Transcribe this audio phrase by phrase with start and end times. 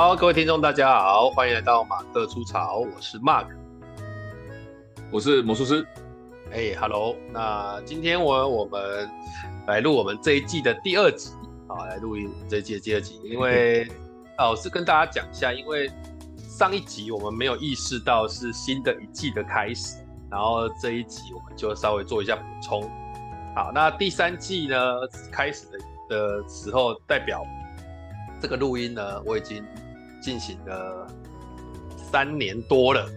[0.00, 3.48] 好，各位听众，大家好，欢迎来到马克出潮，我是 Mark，
[5.10, 5.84] 我是魔术师。
[6.52, 9.10] 哎，Hello，那今天我我们
[9.66, 11.32] 来录我们这一季的第二集，
[11.66, 13.88] 啊，来录音这一季的第二集，因为
[14.38, 15.90] 哦，是跟大家讲一下，因为
[16.36, 19.96] 上一集我们没有意识到是新的一季的开始，
[20.30, 22.88] 然后这一集我们就稍微做一下补充。
[23.56, 24.78] 好，那第三季呢
[25.32, 25.66] 开始
[26.08, 27.42] 的的时候，代表。
[28.40, 29.64] 这个录音呢，我已经
[30.20, 31.06] 进行了
[32.10, 33.08] 三年多了，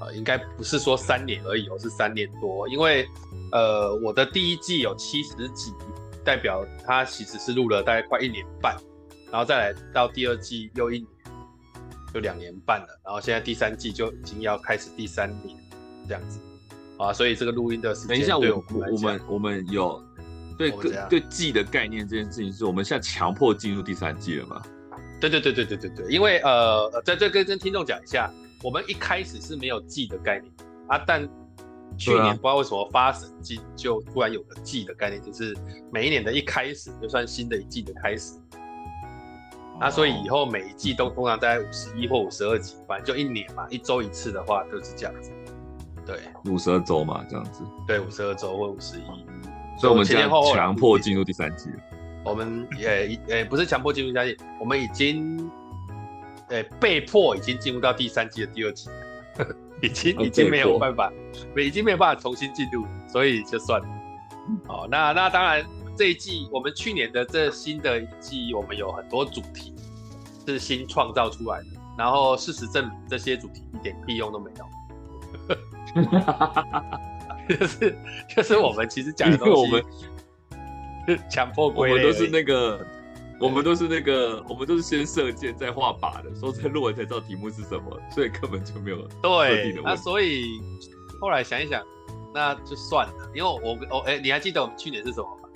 [0.00, 2.68] 呃，应该不是说三年而已，哦是三年多。
[2.68, 3.06] 因为，
[3.52, 5.72] 呃，我的第一季有七十集，
[6.24, 8.76] 代表它其实是录了大概快一年半，
[9.30, 11.08] 然后再来到第二季又一年，
[12.12, 13.00] 就两年半了。
[13.04, 15.56] 然后现在第三季就已经要开始第三年
[16.06, 16.38] 这样子，
[16.98, 20.02] 啊，所以这个录音的时间，等一下我我们我们有。
[20.58, 20.70] 对
[21.08, 24.60] 对季的概念这件事情，是我们现在强迫进入第三季了吗？
[25.20, 28.32] 对对对对对对对，因为呃，在这跟跟听众讲一下，
[28.62, 30.52] 我们一开始是没有季的概念
[30.88, 31.28] 啊，但
[31.98, 35.54] 去年不知道为什么发神经就突然有了季的概念，就是
[35.92, 38.34] 每一年的一开始就算新的一季的开始。
[39.78, 45.32] 那、啊、所以以后每一季都通常在五十一或五十二集，反正就一年嘛，一周一次的话就是这样子。
[46.06, 47.62] 对，五十二周嘛，这样子。
[47.86, 49.02] 对，五十二周或五十一。
[49.78, 51.76] 所以我们现在强迫进入第三季了。
[52.24, 55.50] 我们也也不是强迫进入第三季，我们已经
[56.48, 58.90] 呃被迫已经进入到第三季的第二季，
[59.82, 61.12] 已经已经没有办法，
[61.56, 63.88] 已经没有办法重新进入，所以就算了。
[64.66, 65.64] 好，那那当然
[65.96, 69.74] 这一季我们去年的这新的一季，我们有很多主题
[70.46, 71.66] 是新创造出来的，
[71.96, 74.68] 然后事实证明这些主题一点屁用都没有。
[77.48, 77.98] 就是
[78.28, 79.84] 就是我们其实讲的东西，我们
[81.30, 82.86] 强迫归类，我们都是那个，
[83.40, 89.80] 我们都是那个，我们都是先射箭再画靶的，说在录完才知道题目是什么，所以根本就没有对。
[89.84, 90.60] 那所以
[91.20, 91.82] 后来想一想，
[92.34, 95.48] 那就算了，因为我我哎、欸，你还记得我们去年是什么吗？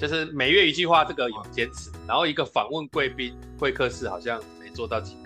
[0.00, 5.20] 就是每月一句话，这个有坚持，然后一个访问贵宾会客室好像没做到几个。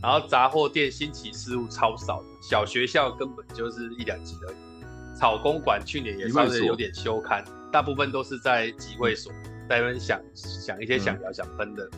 [0.00, 4.56] 然后杂货店新奇事物超少的，小学校根本就是一两集而已。
[5.14, 9.32] 草公馆去年也算是有点休刊，大部分都是在集会所，
[9.68, 11.88] 在那边想想一些想聊想分的。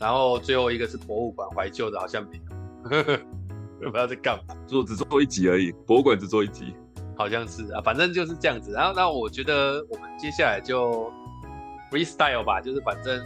[0.00, 2.40] 然后最后一个是博物馆怀旧的，好像没
[3.80, 5.72] 有， 不知道在干嘛，做只做一集而已。
[5.86, 6.74] 博物馆只做一集，
[7.16, 8.72] 好像是啊，反正就是这样子。
[8.72, 11.10] 然后那我觉得我们接下来就
[11.90, 13.24] freestyle 吧，就是反正。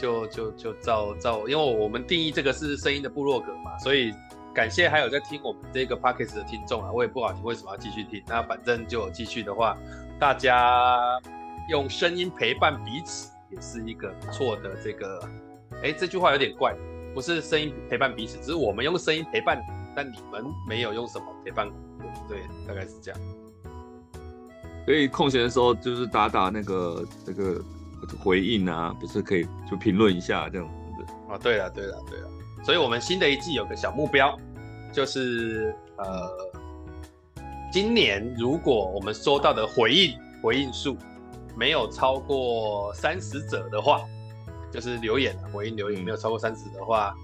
[0.00, 4.12] 就就就照照，因为我们定义这个是声音的部落格嘛，所以
[4.54, 9.76] 感谢还有在听我们这个 podcast 的听众啊，我也不好听为什么要继续听，那反正就有继续的话，
[10.18, 10.98] 大家
[11.70, 15.20] 用声音陪伴彼此也是一个不错的这个，
[15.82, 16.74] 哎，这句话有点怪，
[17.14, 19.62] 不是声音陪伴彼此，只是我们用声音陪伴你，
[19.94, 23.20] 但你们没有用什么陪伴我，对，大概是这样。
[24.84, 27.62] 所以空闲的时候就是打打那个那个。
[28.20, 30.66] 回应啊，不是可以就评论一下这样
[30.96, 31.36] 子啊？
[31.36, 32.30] 对了，对了，对了，
[32.62, 34.38] 所以我们新的一季有个小目标，
[34.92, 36.30] 就是呃，
[37.72, 40.96] 今年如果我们收到的回应回应数
[41.56, 44.02] 没有超过三十者的话，
[44.70, 47.14] 就是留言回应留言没有超过三十的话，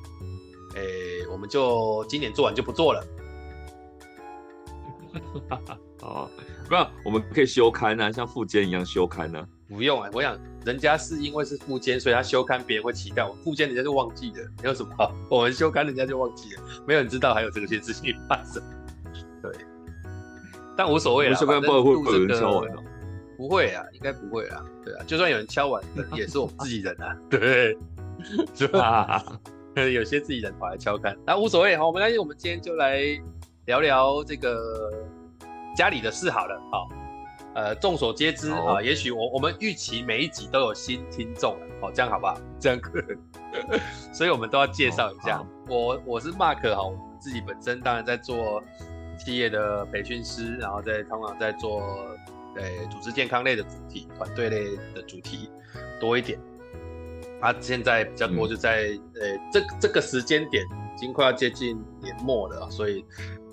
[0.76, 3.06] 诶、欸，我们就今年做完就不做了。
[6.00, 6.28] 哦，
[6.68, 9.46] 不然我们可以休刊啊，像富坚一样休刊啊。
[9.68, 13.22] 不用啊，我想人家是因为是副监，所以他修刊，别人会期待。
[13.22, 15.14] 我副监人家就忘记了，没有什么好。
[15.28, 18.62] 我们修刊人家就忘记了，没有人知道还有这个些事情发生。
[19.42, 19.52] 对，
[20.76, 21.36] 但无所谓了。
[21.36, 22.82] 休刊不会会有人敲完哦？
[23.36, 24.64] 不会啊，应该不会啊。
[24.84, 25.82] 对啊，就算有人敲完，
[26.14, 27.16] 也是我们自己人啊。
[27.28, 27.76] 对，
[28.54, 29.22] 是吧？
[29.74, 31.76] 有些自己人跑来敲刊，那无所谓。
[31.76, 33.02] 好，我们来，我们今天就来
[33.66, 34.90] 聊聊这个
[35.76, 36.58] 家里的事好了。
[36.70, 36.88] 好。
[37.54, 42.36] 呃，众所皆知啊、哦，也许我我们预期每一集都有新听众，哦，这样好不好？
[42.58, 43.78] 这样可以，
[44.12, 45.38] 所以我们都要介绍一下。
[45.38, 48.60] 哦、我我是 Mark 哈，我自己本身当然在做
[49.16, 51.80] 企业的培训师，然后在通常在做
[52.56, 55.48] 呃组织健康类的主题、团队类的主题
[56.00, 56.36] 多一点。
[57.40, 63.04] 啊，现在比较多就在、嗯、呃这这个时间点已经快要接近年末了，所以。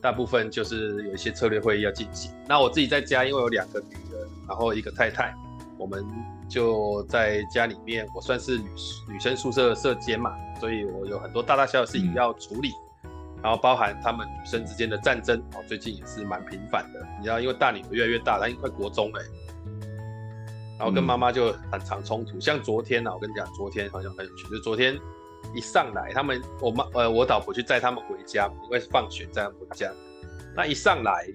[0.01, 2.31] 大部分就是有一些策略会议要进行。
[2.47, 5.33] 那我自己在家，因为有两个女儿，然后一个太太，
[5.77, 6.03] 我们
[6.49, 8.65] 就在家里面，我算是女
[9.09, 12.71] 女生宿舍舍监嘛，所以我有很多大大小小事情要处理，
[13.43, 16.99] 然后包含她们女生之间的战争哦，最近也是蛮频繁的。
[17.19, 19.21] 你知道，因为大女儿越来越大，她已经快国中了，
[20.79, 22.39] 然后跟妈妈就很常冲突。
[22.39, 24.99] 像昨天呢，我跟你讲，昨天好像很有趣，就昨天
[25.53, 29.91] 一上来，他们我妈呃我老婆去载他们回家，因为是放学载他们回家。
[30.55, 31.27] 那一上来，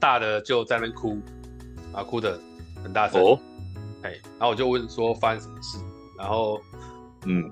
[0.00, 1.18] 大的就在那边哭，
[1.92, 2.38] 啊，哭的
[2.82, 3.20] 很大声。
[3.22, 3.38] 哦，
[4.02, 5.78] 哎，然后我就问说发生什么事，
[6.18, 6.60] 然后
[7.26, 7.50] 嗯，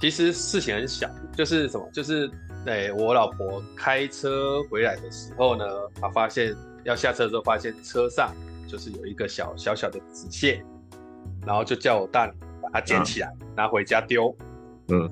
[0.00, 2.30] 其实事情很小，就是什么，就是
[2.66, 5.64] 哎我老婆开车回来的时候呢，
[6.00, 8.32] 她发现要下车的时候，发现车上。
[8.68, 10.64] 就是有一个小小小的纸屑，
[11.44, 12.32] 然后就叫我大女
[12.72, 14.34] 儿把它捡起来，啊、拿回家丢。
[14.88, 15.10] 嗯，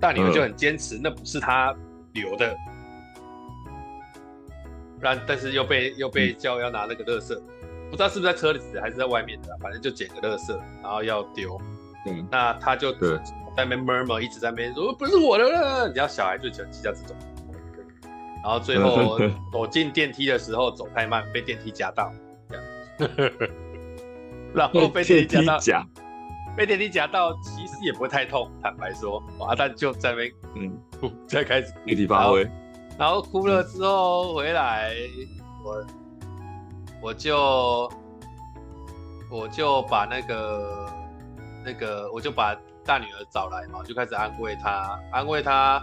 [0.00, 1.74] 大女儿就很坚持，那不是他
[2.12, 2.54] 留的。
[5.00, 11.60] 但但是又被又被叫要拿那个垃圾，嗯、不知道是不是在车里还是在外面的，反正就捡个垃圾，然后要丢。
[12.06, 15.88] 嗯，那他就在那边 murmur，一直在那边说不是我的了。
[15.88, 17.16] 你知道小孩最喜欢计较这种。
[18.44, 19.18] 然后最后
[19.52, 22.12] 走进电梯的时候走太慢，被电梯夹到。
[24.54, 25.86] 然后被电梯夹，
[26.56, 28.50] 被电梯夹到，其实也不会太痛。
[28.62, 30.78] 坦白说，阿蛋就在那边，嗯，
[31.26, 32.48] 再 开始立体发挥，
[32.98, 34.92] 然后哭了之后回来，
[35.64, 35.86] 我
[37.00, 37.90] 我就
[39.30, 40.92] 我就把那个
[41.64, 42.54] 那个，我就把
[42.84, 45.82] 大女儿找来嘛，就开始安慰她，安慰她。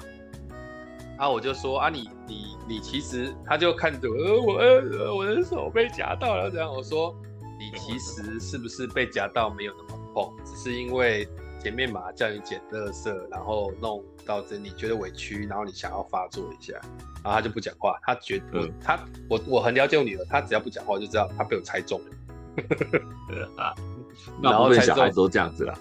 [1.17, 7.13] 然后我就说啊，你你你其实，他就看着我，我呃我的手被夹到了，这样我说，
[7.59, 11.27] 你其实是不是被夹到没有那么痛，只是因为
[11.61, 16.73] 前面嘛叫你捡垃圾，然后弄到这你觉得委屈，然后你想要发作一下，
[17.23, 18.99] 然后他就不讲话，他觉得我、嗯、他
[19.29, 23.73] 我我很了解我女儿，他只要不讲话我就知道他被我猜中了， 啊，
[24.41, 25.77] 然后小孩都这样子了，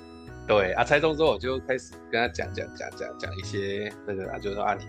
[0.47, 4.87] 对啊，猜中之后我就开始跟他讲讲讲讲讲一些那个啊，就是说啊你。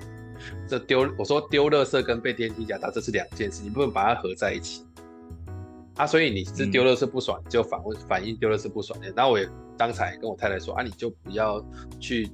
[0.69, 4.86] 这丢我说丢垃圾跟被电梯夹到，这是两件事，你不能把它合在一起
[6.00, 6.07] 啊。
[6.07, 9.13] 所以你是丢了是不爽，嗯、就反问反应丢了是不爽的。
[9.16, 9.48] 然后我也
[9.78, 11.63] 刚才跟我太太说啊，你就不要
[12.00, 12.28] 去，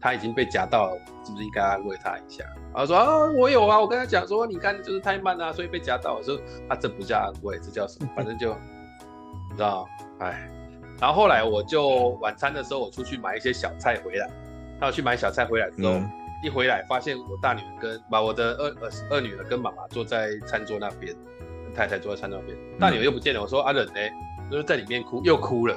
[0.00, 2.44] 他已经被夹到了，是不是应该安慰他一下？
[2.72, 6.14] 然后说啊，我有啊，我跟他讲说，你看就是太慢了，啊，所以被夹到。
[6.14, 8.08] 我说啊，这不叫安慰，这叫什么？
[8.14, 8.54] 反正就
[9.50, 9.88] 你知道，
[10.20, 10.48] 哎。
[11.00, 14.30] 然后后来我就晚餐的时候，我出去买一些小菜回来。
[14.78, 15.92] 他要去买小菜回来之后。
[15.94, 16.10] 嗯
[16.44, 21.16] 一回来，发现我大女儿跟把我的二二二女儿跟妈妈坐在餐桌那边，
[21.76, 23.42] 太太坐在餐桌那边，嗯、大女儿又不见了。
[23.42, 24.00] 我说阿冷呢？
[24.50, 25.76] 就是在里面哭，又哭了。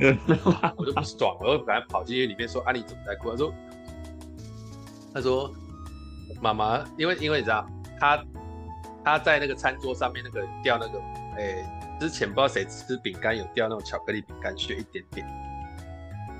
[0.00, 0.18] 嗯、
[0.76, 3.54] 我就不爽，我就赶快跑进去里面说：“啊，你怎么在哭？”他说
[5.14, 5.52] ：“他说
[6.40, 7.64] 妈妈，因为因为你知道，
[8.00, 8.24] 他
[9.04, 10.98] 他在那个餐桌上面那个掉那个，
[11.36, 15.26] 哎、欸，之前不知道谁吃饼干有掉那种巧克力饼干屑一点点，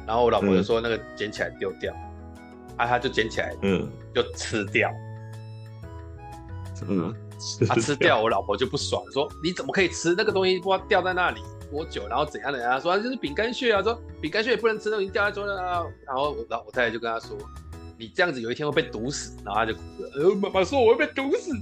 [0.06, 1.94] 然后我老婆就说那个捡起来丢掉。
[1.94, 2.08] 嗯”
[2.78, 4.90] 啊，他就捡起来，嗯，就吃掉，
[6.88, 7.14] 嗯，
[7.66, 10.58] 他吃掉，我老婆就不爽，说你怎么可以吃那个东西？
[10.58, 11.40] 不知道掉在那里
[11.70, 12.62] 多久，然后怎样的？
[12.62, 15.84] 他说就是饼干屑啊，说饼干屑也不能吃，都已经掉在桌上啊。
[16.06, 17.36] 然后我老我太太就跟他说，
[17.98, 19.36] 你这样子有一天会被毒死。
[19.44, 21.52] 然后他就哭了， 呃，妈妈说我会被毒死。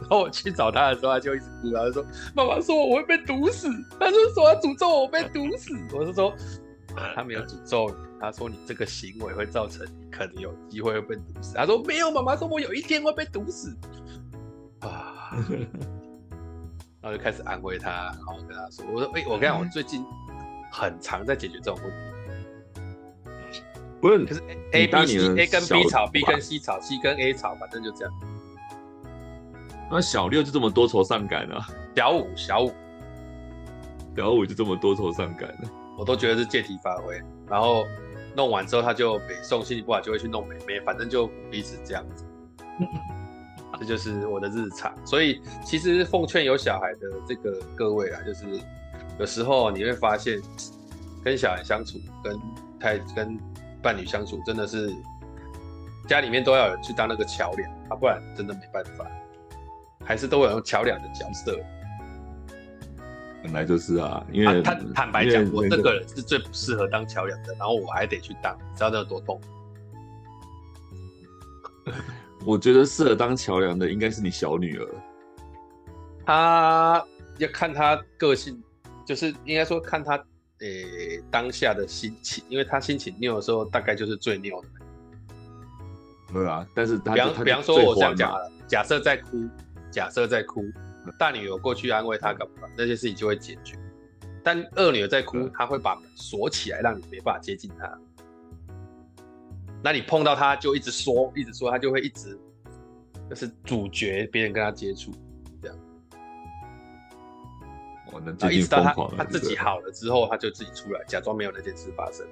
[0.00, 2.04] 然后我去找他的时候，他就一直哭，然后说
[2.34, 3.68] 妈妈说我会被毒死，
[3.98, 5.72] 他就说他诅咒我被毒死。
[5.94, 6.32] 我是说。
[7.14, 11.54] 他没有诅咒你，他说你这个行为会造成你可能有机会会被毒死。
[11.54, 13.76] 他说没有，妈妈说我有一天会被毒死
[14.80, 15.30] 啊，
[17.00, 20.04] 然后就开始安慰他，然后跟他说，我说哎、欸，我跟你讲，我最近
[20.70, 21.96] 很常在解决这种问题。
[24.00, 24.42] 不是，可是
[24.72, 28.14] A B C A 跟 B 吵，B 跟 C 吵，C 跟 A 吵，反正就这样。
[29.90, 31.66] 那小六就这么多愁善感啊？
[31.94, 32.72] 小五，小五，
[34.16, 35.70] 小五就这么多愁善感了。
[36.00, 37.84] 我都觉得是借题发挥，然后
[38.34, 42.24] 弄完之后他就北宋心情不好就会去弄美眉，反正就彼此这样子，
[43.78, 44.94] 这就是我的日常。
[45.06, 48.46] 所以其实奉劝有小孩的这个各位啊，就是
[49.18, 50.40] 有时候你会发现
[51.22, 52.40] 跟小孩相处，跟
[52.80, 53.38] 太跟
[53.82, 54.90] 伴侣相处，真的是
[56.08, 59.06] 家里面都要有去当那个桥梁，啊，不然真的没办法，
[60.02, 61.60] 还是都有用桥梁的角色。
[63.42, 69.40] 本来就是啊，因为他坦白讲，我这个人是最不适合当桥梁的，然后我还得去当，你知道那有多痛？
[72.44, 74.88] 我觉得适合当桥梁的应该是你小女儿，
[76.24, 77.04] 她
[77.38, 78.62] 要看她个性，
[79.04, 80.16] 就是应该说看她
[80.60, 84.68] 诶、欸、当下的心情，因为她心情拗的时候，大概就是最拗的。
[86.32, 88.32] 对啊，但是他比方比方说，我这样讲，
[88.68, 89.48] 假设在哭，
[89.90, 90.64] 假设在哭。
[91.18, 93.78] 大女儿过去安慰她干嘛，那些事情就会解决。
[94.42, 97.98] 但二女儿在哭，她会把门锁起来，让你没办法接近她。
[99.82, 102.38] 那你碰到她就一直说，一直说，她就会一直
[103.28, 105.10] 就是主角别人跟她接触，
[105.62, 105.76] 这样。
[108.12, 112.26] 哦，那然后一直到她她自己好了之后，她就自己出来假装没有那件事发生。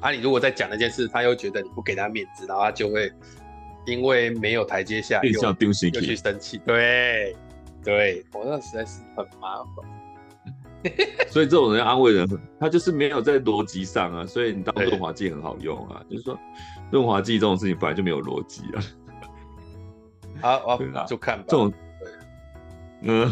[0.00, 3.10] 啊，你如果再讲那件事，她又觉得你不给她面子，然后她就会
[3.86, 6.58] 因为没有台阶下，又丢去生气。
[6.66, 7.36] 对，
[7.82, 10.94] 对，我那实在是很麻烦。
[11.28, 12.28] 所以这种人安慰人，
[12.60, 16.02] 他就是没有在逻辑上啊，所以你当润滑剂很好用啊。
[16.10, 16.38] 就是说，
[16.90, 20.60] 润滑剂这种事情本来就没有逻辑啊。
[20.66, 21.44] 啊对啊，就看吧。
[21.48, 21.78] 这种，对，
[23.02, 23.30] 嗯，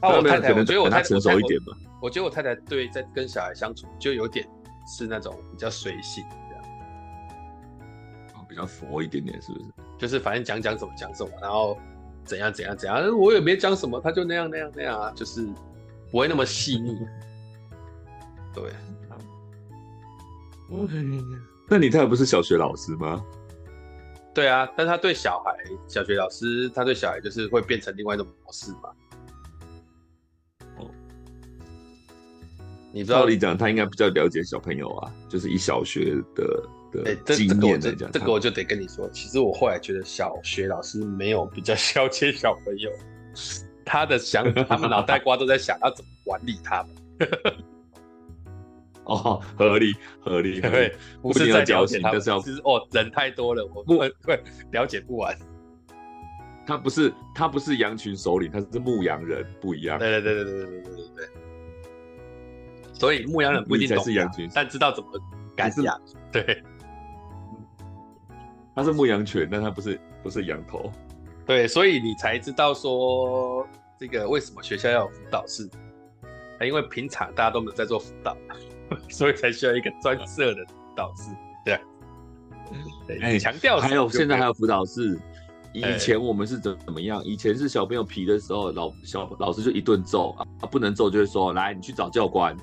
[0.00, 1.76] 啊，我太太，我觉得我太太成熟一点吧。
[2.02, 4.46] 我觉得我太太对在跟小孩相处就有点
[4.86, 6.24] 是那种比较随性
[8.48, 9.64] 比较佛一点点，是不是？
[10.00, 11.78] 就是反正讲讲什么讲什么，然后
[12.24, 15.46] 怎样怎样怎样，我也没讲什么，他就那样那样那样啊，就是
[16.10, 16.98] 不会那么细腻。
[18.54, 18.72] 对，
[21.68, 23.22] 那你太太不是小学老师吗？
[24.32, 25.54] 对啊，但他对小孩，
[25.86, 28.90] 小学老师，他对小孩就是会变成另外一种模式嘛。
[32.92, 42.90] 你知道，道理讲，他应该比较了解小朋友啊，就是以小学的的经验来讲，这个我就得跟你说，其实我后来觉得小学老师没有比较 了解小朋友，
[43.84, 46.90] 他的想法，他们脑袋瓜都在想要怎么管理他们。
[49.04, 54.12] 哦，合理合理， 对，不是在了解他们，是要是哦，人太多了，我不会
[54.70, 55.36] 了解不完。
[56.66, 59.98] 他不是他不是羊群首领，他是牧羊人，不一样。
[59.98, 61.28] 对对对对对对对对对。
[62.92, 65.10] 所以牧羊人不一定懂羊群，但知道怎么
[65.56, 66.00] 赶羊。
[66.30, 66.62] 对，
[68.74, 70.90] 他是牧羊犬，但它不是不是羊头。
[71.46, 73.66] 对，所以你才知道说
[73.98, 75.68] 这个为什么学校要有辅导室，
[76.60, 78.36] 因为平常大家都没有在做辅导。
[79.08, 81.30] 所以才需要一个专设的辅导室，
[81.64, 81.80] 对啊，
[83.06, 85.16] 对，强调还有现在还有辅导室。
[85.72, 87.24] 以前我们是怎怎么样？
[87.24, 92.56] 以前是小朋友皮的时候，老小老师就一顿揍啊，不能揍就会说，来你去找教官。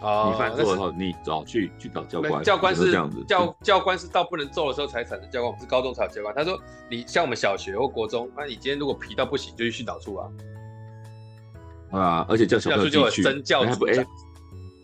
[0.00, 2.42] 哦，你犯错的时候你找去去找教官。
[2.44, 6.34] 教官是这样子，教教官是到不能揍的时候才产生教官，我们是高中才有教官。
[6.34, 6.58] 他说
[6.90, 10.28] 你像我们小学或国中，那你今天如果皮到不行，就去训导处啊。
[11.92, 14.04] 啊，而且叫小朋友就有身教组长。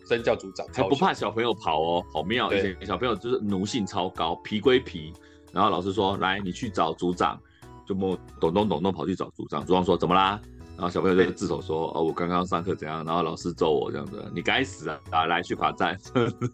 [0.05, 2.51] 身教组长他不怕小朋友跑哦，好妙！
[2.51, 5.13] 以前小朋友就是奴性超高，皮归皮，
[5.53, 7.39] 然后老师说：“来，你去找组长。”
[7.87, 9.65] 就摸咚咚咚咚跑去找组长。
[9.65, 10.39] 组长说：“怎么啦？”
[10.75, 14.99] 然后小朋友就自首说：“哦，我刚刚上课怎样？”然后老师揍我这样子，你该死啊！
[15.11, 15.97] 啊，来去罚站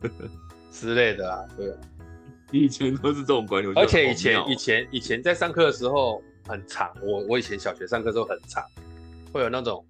[0.71, 1.45] 之类的啊。
[1.55, 1.73] 对，
[2.51, 8.63] 以前都是这种管理，而且以前以前以前在上课的时候很长，我我以前小学上课的时候很长，
[9.33, 9.83] 会有那种。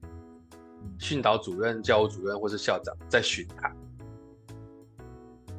[0.98, 3.74] 训导主任、教务主任或是校长在巡堂。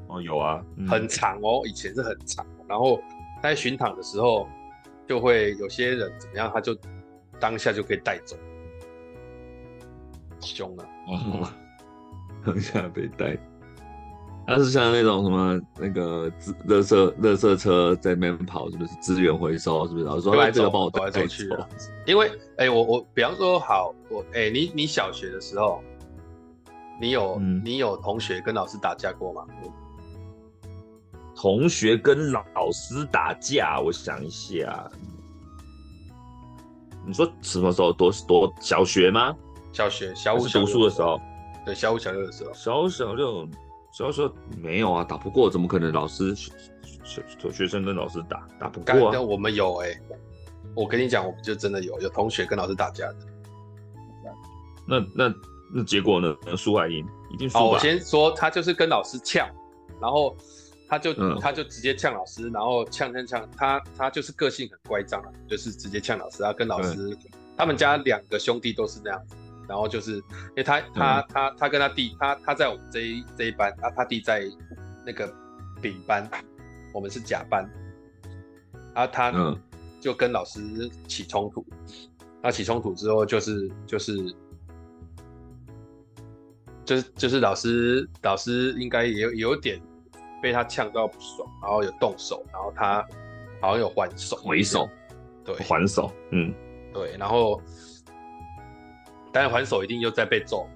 [0.09, 2.45] 哦，有啊，嗯、很长哦，以前是很长。
[2.67, 3.01] 然后
[3.43, 4.47] 在巡堂的时候，
[5.07, 6.77] 就会有些人怎么样，他就
[7.39, 8.37] 当下就可以带走，
[10.41, 11.49] 凶啊，哦，
[12.45, 13.39] 当下被带。
[14.47, 19.87] 他是像那种什么那个资垃圾垃圾车在那边跑，是不是资源回收？
[19.87, 20.05] 是不是？
[20.05, 21.49] 然后说来这个帮我带走去。
[22.05, 25.81] 因为哎、欸，我我比方说好，我哎、欸，你你小学的时候，
[27.01, 29.47] 你有、嗯、你有同学跟老师打架过吗？
[31.37, 32.43] 同学跟老
[32.73, 34.91] 师打架，我想一下，
[37.07, 37.93] 你说什么时候？
[37.93, 39.33] 多多小学吗？
[39.73, 41.21] 小学小五小读书的时候，
[41.65, 43.49] 对，小五小六的时候，小小六。
[43.93, 45.93] 所以说没有啊，打不过，怎么可能？
[45.93, 49.11] 老师学学生跟老师打打不过啊？
[49.13, 50.01] 但我们有哎、欸，
[50.77, 53.17] 我跟你讲，我们就真的有有同学跟老师打架的。
[54.87, 55.35] 那那
[55.75, 56.33] 那结果呢？
[56.57, 57.05] 输还赢？
[57.33, 57.65] 一定输吧？
[57.65, 59.49] 我先说，他就是跟老师呛，
[60.01, 60.37] 然后
[60.89, 67.19] 他就、嗯、他就直接呛老师，然后呛呛呛，他他就是个性很乖张啊，就是直接呛老师，他跟老师，嗯、
[67.57, 69.35] 他们家两个兄弟都是那样子。
[69.71, 74.43] 然后就是，因为他他他他跟他弟，他他在我们这一这一班，啊，他弟在
[75.07, 75.33] 那个
[75.81, 76.29] 丙班，
[76.93, 77.65] 我们是甲班，
[78.95, 79.33] 啊，他
[80.01, 81.65] 就跟老师起冲突，
[82.43, 84.35] 那起冲突之后就是就是
[86.85, 89.81] 就是就是老师老师应该也有有点
[90.43, 93.07] 被他呛到不爽，然后有动手，然后他
[93.61, 94.91] 好像有还手回手，
[95.45, 96.53] 对，还手，嗯，
[96.93, 97.63] 对，然后。
[99.33, 100.69] 但是还手一定又在被揍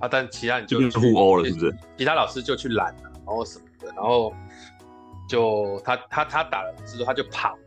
[0.00, 0.08] 啊！
[0.08, 1.76] 但其他人就互殴了，是不是？
[1.98, 4.32] 其他老师就去拦了，然后什么的，然后
[5.28, 7.58] 就他他他打了之后他就跑，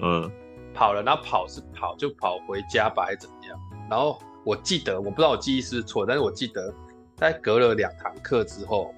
[0.00, 0.30] 嗯，
[0.72, 3.60] 跑了，然后跑是跑就跑回家吧，还是怎么样？
[3.90, 6.72] 然后我记得我不知道我记忆是错，但是我记得
[7.16, 8.94] 在隔了两堂课之后，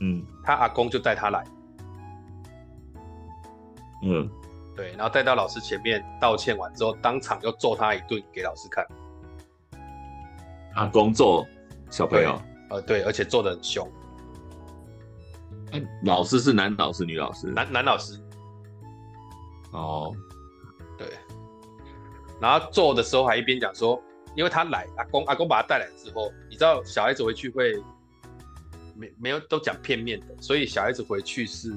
[0.00, 1.44] 嗯，他阿公就带他来，
[4.02, 4.28] 嗯。
[4.80, 8.82] 对，然后带到老师前面道歉完之后，当场又揍他一顿给老师看。
[10.74, 11.46] 阿公揍
[11.90, 13.86] 小朋友，呃，对，而且揍得很凶。
[15.72, 17.48] 欸，老师是男老师女老师？
[17.48, 18.18] 男男老师。
[19.72, 20.16] 哦，
[20.96, 21.06] 对。
[22.40, 24.02] 然后揍的时候还一边讲说，
[24.34, 27.74] 因为他来阿公阿公把他带来之后，你知道小孩子回去会
[28.94, 31.70] 没没有都讲片面的，所以小孩子回去是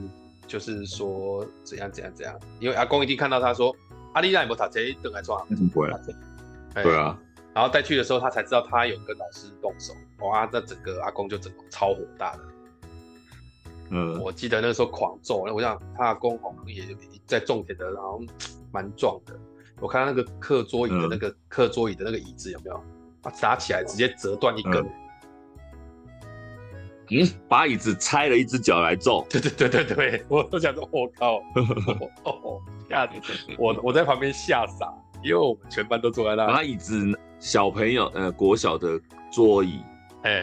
[0.53, 3.75] 就是说怎样怎样怎样，因为阿公一定看到他说
[4.13, 5.89] 阿丽娜有塔贼等来抓，怎么不会？
[6.75, 7.19] 对啊。
[7.55, 10.47] 然后带去的时候，他才知道他有跟老师动手，哇！
[10.53, 12.43] 那整个阿公就整个超火大的。
[13.89, 16.83] 嗯，我记得那时候狂揍，那我想他阿公好像也
[17.25, 18.21] 在种田的，然后
[18.71, 19.35] 蛮壮的。
[19.79, 22.79] 我看他那个课桌椅的那个课、嗯、桌椅的那个椅子有没有？
[23.23, 24.75] 他砸起来直接折断一根。
[24.75, 24.91] 嗯，
[27.09, 29.25] 嗯，把椅子拆了一只脚来揍。
[29.29, 31.37] 对对对对对，我都想说，我靠！
[32.23, 33.09] 哦，吓
[33.57, 34.93] 我我在旁边吓傻，
[35.23, 36.47] 因为我们全班都坐在那。
[36.47, 37.17] 把椅子。
[37.39, 38.97] 小朋友，呃，国小的
[39.29, 39.81] 桌椅，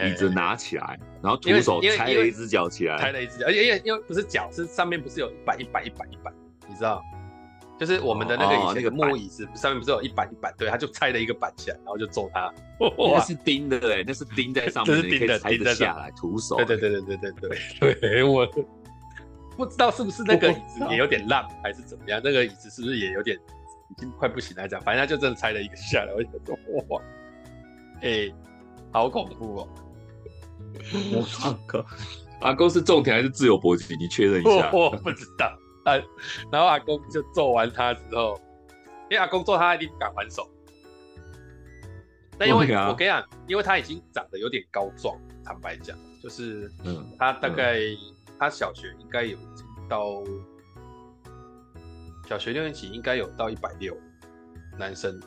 [0.07, 6.31] 椅子拿起来，然后徒手拆了一只脚起来，拆了一只脚，而且因为因为不是脚，是上面不是有一板一板一板一板，
[6.69, 7.01] 你知道？
[7.81, 12.53] 就是我们的那个以前的木椅子上面不是有一板一板，对，他就拆了一个板起来，然后就揍他。
[12.79, 16.57] 那是钉的，对，那是钉在上面，这是钉的，钉在下来，徒手。
[16.57, 18.47] 对对对对对对对，对我
[19.57, 22.21] 不知道是不是那个椅子也有点烂，还是怎么样？
[22.23, 23.35] 那个椅子是不是也有点？
[23.89, 26.55] 已经快不行了，这样，反正他就真的拆了一个下来，我就说
[26.87, 27.01] 哇，
[27.95, 28.35] 哎、欸，
[28.91, 29.67] 好恐怖哦！
[31.15, 31.25] 我
[31.67, 31.83] 靠，
[32.41, 33.95] 阿公是种田还是自由搏击？
[33.97, 34.69] 你确认一下。
[34.71, 35.51] 我不知道。
[35.83, 35.95] 啊，
[36.51, 38.39] 然后阿公就揍完他之后，
[39.09, 40.49] 因为阿公揍他一定不敢还手。
[42.39, 42.59] 那因为我
[42.95, 47.97] 跟你讲，因为他已经长得有点高壮，坦白讲，就是嗯，他大概、嗯、
[48.39, 49.37] 他小学应该有
[49.87, 50.23] 到。
[52.29, 53.93] 小学六年级应该有到一百六，
[54.79, 55.19] 男生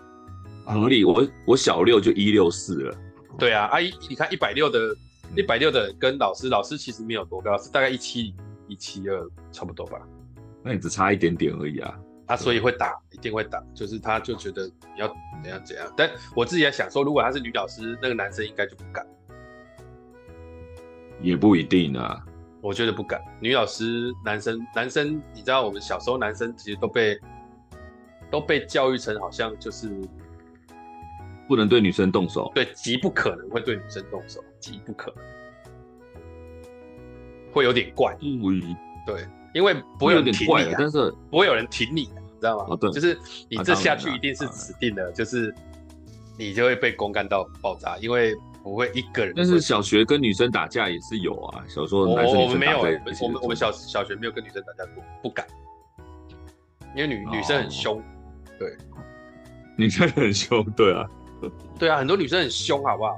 [0.65, 1.05] 合理。
[1.05, 2.97] 我我小六就一六四了。
[3.39, 4.97] 对啊，阿姨，你看一百六的，
[5.37, 8.35] 一百六的跟老师，老师其实没有多高，是大概一七
[8.69, 10.01] 一七二差不多吧。
[10.65, 11.95] 那你只差一点点而已啊。
[12.27, 15.07] 他所以会打，一定会打，就是他就觉得你要
[15.43, 15.93] 怎样怎样。
[15.95, 19.07] 但我自己在想说，如果他是女老师，那个男生应该就不敢。
[21.21, 22.25] 也不一定啊。
[22.63, 27.21] 我觉得不敢，女老师，男生，男生，你知道我们小时候男生其实都被
[28.31, 29.91] 都被教育成好像就是
[31.47, 36.23] 不能对女生动手，对，极不可能会对女生动手，极不可能，
[37.53, 38.41] 会有点怪，嗯，
[39.07, 42.67] 对，因为不会有人挺你，啊，但是不会有人挺你，你知道吗？
[42.69, 45.55] 哦，对，就是你这下去一定是指定的，就是
[46.37, 48.35] 你就会被公干到爆炸，因为。
[48.65, 51.63] 不会一个人，但是小学跟女生打架也是有啊。
[51.69, 55.47] 小时候男生女生打架，我们没有，我们我们小小学没有跟女生打架过，不敢，
[56.97, 58.03] 因为女女生很凶，
[58.59, 58.75] 对，
[59.77, 61.07] 女生很凶，对啊，
[61.79, 63.15] 对啊，很多女生很凶，好不好？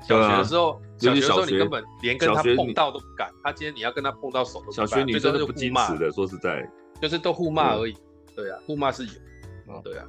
[0.00, 6.68] 小学的时候，小学时候你根本连跟他碰到都不敢，他今天你要跟他碰到手都不敢，小学女生是不矜持的，说实在，
[7.00, 7.96] 就是都互骂而已，
[8.34, 10.06] 对啊，互骂是有，对啊。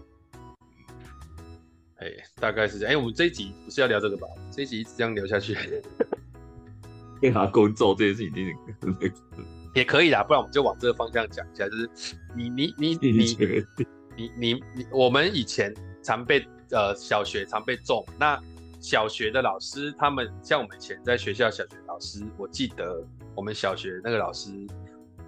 [1.98, 2.92] 哎、欸，大概是这样。
[2.92, 4.28] 哎、欸，我们这一集不是要聊这个吧？
[4.52, 5.58] 这一集一直这样聊下去，
[7.22, 8.54] 跟他工作这件事情，
[9.74, 10.22] 也可以啦。
[10.22, 11.90] 不然我们就往这个方向讲一下，就是
[12.36, 13.66] 你你你你你
[14.38, 18.06] 你你，我们以前常被呃小学常被揍。
[18.20, 18.38] 那
[18.86, 24.52] 小学的老师，他们像我们以前在学校小学老师，我记得我们小学那个老师，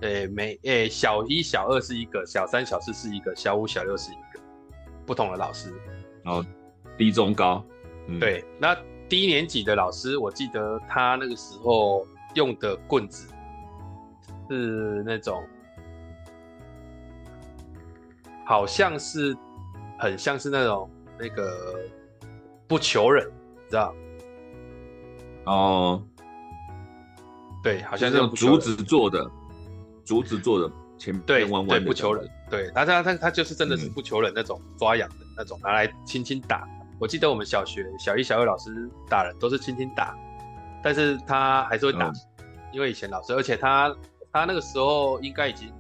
[0.02, 4.40] 诶、欸，每诶、欸、小一小二是一个，小三小四是一个，小五小六是一个，
[5.08, 5.74] 不同的老师，
[6.24, 6.44] 然后。
[6.98, 7.64] 低中高，
[8.08, 8.76] 嗯、对，那
[9.08, 13.32] 低年级的老师，我记得他那个时候用的棍子
[14.50, 15.44] 是那种，
[18.48, 19.38] 好像是
[20.00, 20.90] 很像是那种
[21.20, 21.80] 那个
[22.68, 23.32] 不求人，
[23.70, 23.94] 知道？
[25.46, 26.04] 哦，
[27.64, 29.30] 对，好像是用竹子做的，
[30.04, 36.68] 竹子做的前边弯弯的，不求人，对，他他他他就是真的是不求人那种抓痒的那种，拿来轻轻打。
[37.00, 40.18] 我记得我们小学小一、小二老师打人都是轻轻打，
[40.84, 42.14] 但是他还是会打，嗯、
[42.74, 43.96] 因为以前老师，而且他
[44.34, 45.72] 他那个时候应该已经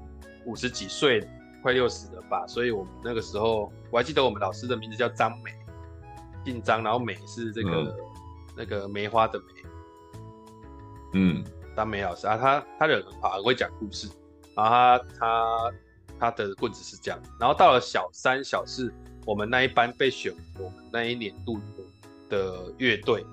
[0.46, 1.28] 五十几岁，
[1.64, 5.52] 快六十了吧，所以我们那个时候我还记得我们老师的名字叫张梅，
[6.48, 7.96] 姓张，然后美是这个、嗯、
[8.56, 9.46] 那个梅花的梅，
[11.14, 11.44] 嗯，
[11.76, 14.08] 张梅老师啊，他他人很好，很会讲故事，
[14.56, 15.74] 然后他他
[16.20, 18.94] 他的棍子是这样，然后到了小三、小四。
[19.26, 21.60] 我们那一班被选我们那一年度
[22.30, 23.26] 的乐队，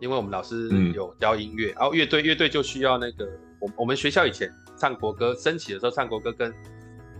[0.00, 3.28] 因为我们老师有教音乐，然后乐队乐队就需要那个
[3.60, 6.50] 我我们学校以前唱国歌升旗的时候唱国歌跟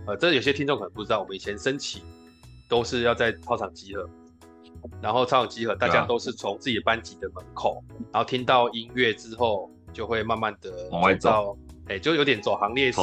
[0.07, 2.01] 呃，这有些听众可能不知道，我们以前升旗
[2.67, 4.09] 都是要在操场集合，
[5.01, 12.99] 然后操场集合，大家都是从自己班级的门口，啊、然后听到音乐之后，就会慢慢的往外走，哎、欸，就有点走行列式，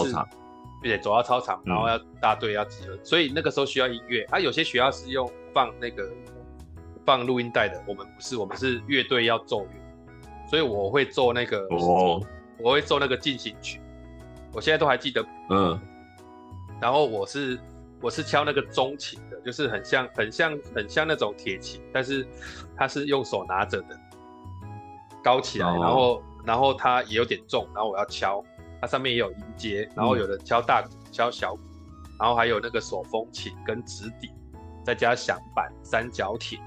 [0.82, 4.22] 对，走到操场，然后要大队要集合，嗯、所以那个时候需要音乐。
[4.24, 6.10] 啊，有些学校是用放那个
[7.06, 9.70] 放录音带的，我们不是，我们是乐队要奏乐，
[10.48, 12.20] 所以我会奏那个，哦，
[12.58, 13.80] 我会奏那个进行曲。
[14.52, 15.80] 我现在都还记得，嗯，
[16.80, 17.58] 然后我是
[18.00, 22.26] 我是敲那个钟琴的，就是很像很像很像那种铁琴，但是
[22.76, 23.98] 它是用手拿着的，
[25.22, 28.42] 高起来，哦、然后然后它也有点重，然后我要敲，
[28.80, 31.60] 它上面也有音阶，然后有的敲大鼓，嗯、敲小鼓，
[32.18, 34.30] 然后还有那个手风琴跟直笛，
[34.84, 36.58] 再加响板、三角铁，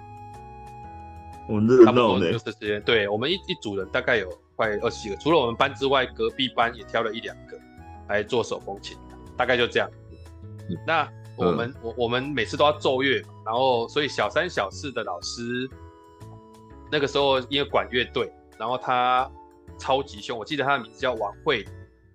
[1.50, 2.80] 我热闹呢，就是这些。
[2.82, 7.58] 对，我们一一组人大概有快二十几个，除了我们班之外，隔壁班也挑了一两个。
[8.10, 8.98] 来做手风琴，
[9.36, 9.92] 大概就这样。
[10.86, 11.06] 那
[11.38, 15.70] 我们我、嗯、我们每次都要奏乐，然后所以小三小四的老师
[16.92, 19.30] 那个时候因为管乐队，然后他
[19.78, 21.66] 超级凶，我记得他的名字叫王慧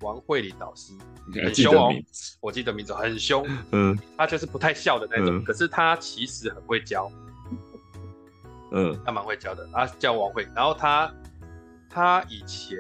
[0.01, 0.93] 王慧玲老师，
[1.33, 1.91] 很凶哦，
[2.41, 7.11] 我记得名字很凶，嗯， 他就是不太笑的那种，嗯、可是他其实很会教，
[8.73, 11.13] 嗯，他蛮会教的，他叫王慧，然后他
[11.89, 12.77] 他以前。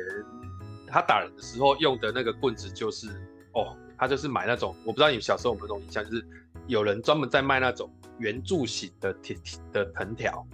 [0.94, 3.08] 他打人的时候用的那个棍子就是
[3.54, 6.26] 哦，他就是买那种，我不知道你们小时候有没有这种印象，就是
[6.66, 7.88] 有人专门在卖那种
[8.18, 9.36] 圆柱形的铁
[9.72, 10.44] 的藤条，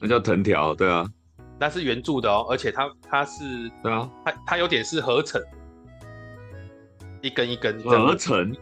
[0.00, 1.06] 那叫藤条，对啊，
[1.60, 5.38] 那是圆柱的哦，而且它它是对啊，它它有点是合成，
[7.20, 8.56] 一根一根合成，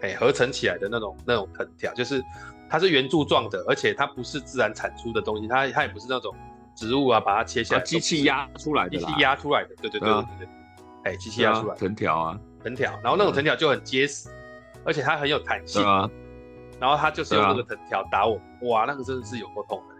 [0.00, 2.24] 哎，合成起来的那种那种藤条，就是
[2.70, 6.34] 它是圆柱状的，而且它不是自然产出的东西，它它也不是那种。
[6.74, 10.48] 植物啊，把它切下来，机器压出来的，机器压出来的，对对对对对，
[11.04, 14.28] 哎，机器压出来藤条啊，藤条，然后那种藤条就很结实，
[14.84, 16.10] 而且它很有弹性啊，
[16.80, 19.94] 然后他就是用那个藤条打我，哇，那个真的是有够痛的。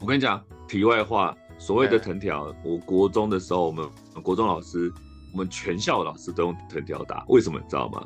[0.00, 3.88] 我跟你讲，题外话，所谓的藤条，我国中的时候，我们
[4.24, 4.92] 国中老师，
[5.32, 8.04] 我们全校老师都用藤条打，为什么你知道吗？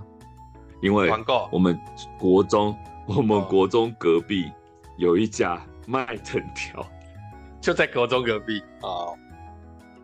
[0.83, 1.11] 因为
[1.50, 1.81] 我们
[2.18, 2.76] 国中，
[3.07, 4.52] 我们国中隔壁
[4.98, 5.61] 有一家。
[5.85, 6.87] 卖藤条，
[7.61, 9.11] 就在国中隔壁啊，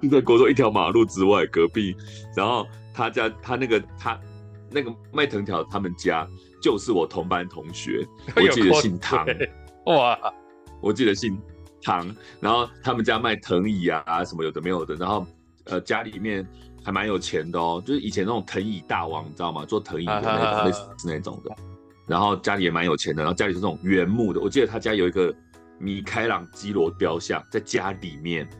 [0.01, 1.97] 就在国中一条马路之外隔壁。
[2.37, 4.21] 然后他家他那个他
[4.71, 6.29] 那个卖藤条，他们家
[6.63, 8.07] 就是我同班同学，
[8.37, 9.27] 我记得姓唐。
[9.87, 10.19] 哇，
[10.81, 11.41] 我记得姓
[11.83, 12.15] 唐。
[12.41, 14.95] 然后他们家卖藤椅啊什么有的没有的。
[14.97, 15.27] 然后
[15.65, 16.47] 呃家里面
[16.85, 19.65] 还蛮有钱的哦，就是以前那种藤椅大王，你知道吗？
[19.65, 21.55] 做藤椅的那种类似那种的。
[22.07, 24.41] 然后家里也蛮有钱的，然后家里是那种原木的。
[24.41, 25.35] 我记得他家有一个。
[25.81, 28.51] 米开朗基罗雕像在家里面，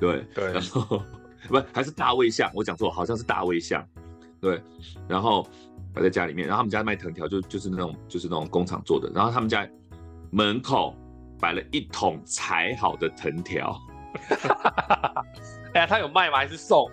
[0.00, 1.02] 对对，然后
[1.48, 3.86] 不还是大卫像，我讲错，好像是大卫像，
[4.40, 4.62] 对，
[5.08, 5.46] 然后
[5.94, 9.66] 摆在家里面，然后他们家卖藤条就就是那种就是那种工厂做的，然后他们家
[10.30, 10.94] 门口
[11.38, 13.78] 摆了一桶裁好的藤条，
[15.74, 16.38] 哎呀，他有卖吗？
[16.38, 16.90] 还是送？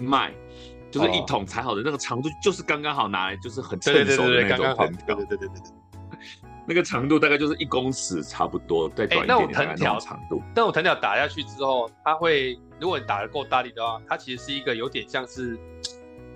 [0.00, 0.32] 卖，
[0.90, 5.79] 就是一桶裁好的那个长度就是刚刚好拿来就是很趁手的那种藤条，对对对对对。
[6.70, 10.40] 那个长度大概就是一公尺差不多，再短一点点那种藤条长度。
[10.54, 15.58] 那种藤条打下去之后，它会，如果你打得够大力的话，它其实是一个有点像是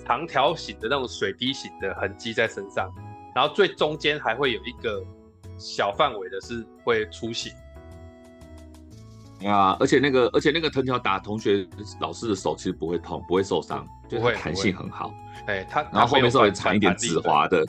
[0.05, 2.93] 长条形的那种水滴形的痕迹在身上，
[3.33, 5.05] 然后最中间还会有一个
[5.57, 7.53] 小范围的是会出血。
[9.47, 11.65] 啊，而且那个，而且那个藤条打同学
[12.01, 15.15] 老师的手其实不会痛，不会受伤，就会弹性很好。
[15.47, 17.65] 哎，它然后后面稍微长一点紫滑的。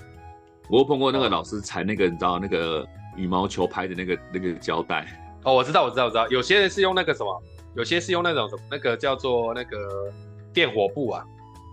[0.70, 5.06] 我有碰过那个老师缠那个，你知道那个羽毛球拍的那个那个胶带
[5.44, 6.28] 哦，我知道，我知道，我知道。
[6.30, 7.44] 有些人是用那个什么，
[7.76, 10.12] 有些是用那种什么，那个叫做那个
[10.52, 11.24] 电火布啊，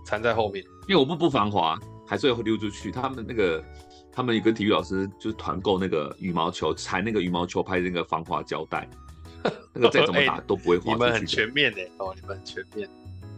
[0.05, 0.63] 缠在后面。
[0.85, 1.75] 电火布不防滑，
[2.05, 2.91] 还是会溜出去。
[2.91, 3.63] 他们那个，
[4.11, 8.87] 他们跟体育老师就是团购那个羽毛球缠那个羽毛球拍的那个防滑胶带，
[9.73, 10.93] 那个再怎么打都不会滑出去。
[10.93, 12.87] 你们很全面的哦，你们很全面。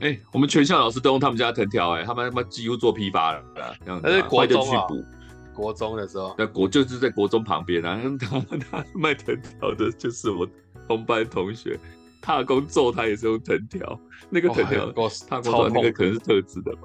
[0.01, 3.41] 哎，我们全校老师都用他们家的藤条，哎，他们他妈几乎做批发了，
[3.85, 4.01] 这样子。
[4.03, 4.85] 但是国中啊。
[5.55, 10.47] 国中的时候，那国就是在国中旁边啊， 他他卖藤条的，就是我
[10.87, 11.79] 同班同学，
[12.21, 14.91] 踏工揍他也是用藤条，那个藤条，
[15.27, 16.81] 踏公揍那个可能是特制的吧。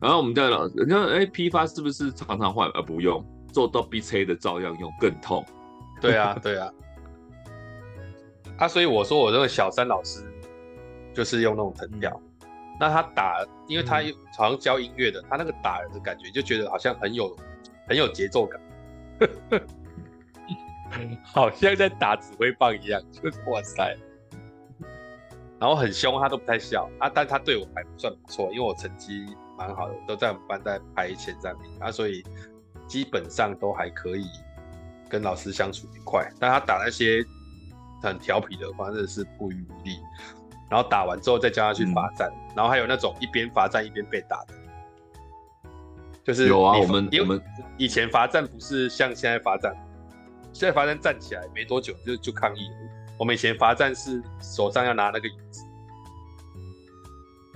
[0.00, 2.68] 然后我们家老师，人家哎批发是不是常常换？
[2.74, 5.44] 而不用做到 B C 的照样用，更痛。
[6.00, 6.70] 对啊， 对啊。
[8.58, 10.22] 啊，所以我说我这个小三老师
[11.14, 12.20] 就是用那种藤条，
[12.78, 13.96] 那他打，因为他
[14.36, 17.36] 好像教音乐的，他那个打人的感觉就觉得好像很有。
[17.88, 18.60] 很有节奏感
[21.22, 23.96] 好像在打指挥棒一样，就是哇塞，
[25.58, 32.24] 然后很凶，他都不太笑啊，但他对我还算不错，因为我成绩蛮好的，都在我们班在排前三名啊，所以
[32.86, 34.24] 基本上都还可以
[35.10, 36.26] 跟老师相处愉快。
[36.38, 37.22] 但他打那些
[38.02, 39.98] 很调皮的话，真的是不遗余力。
[40.70, 44.54] 然后打完之后再叫他去罚站，嗯、然后还有那种一边罚站一边被打的，
[46.28, 47.42] 就是有啊，我们我们
[47.78, 49.74] 以前罚站不是像现在罚站，
[50.52, 52.76] 现在罚站站起来没多久就就抗议了。
[53.18, 55.64] 我们以前罚站是手上要拿那个椅子，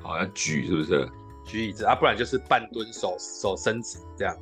[0.00, 1.06] 好像举是不是？
[1.44, 4.34] 举椅子啊，不然就是半蹲手手伸直这样。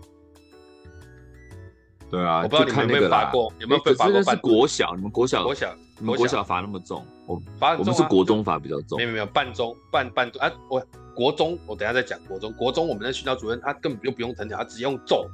[2.09, 4.23] 对啊，我不知道你们有没有罚过，有没有被罚过？
[4.23, 7.05] 是国小，你们国小，国小，你们国小罚那么重？
[7.27, 8.97] 我罚我们是国中罚比较重。
[8.97, 10.53] 没有没有，半中半半蹲啊！
[10.69, 10.87] 我
[11.21, 12.51] 国中，我等下再讲国中。
[12.55, 15.29] 国中我们的训导主任他根本就不用藤条，他只用揍。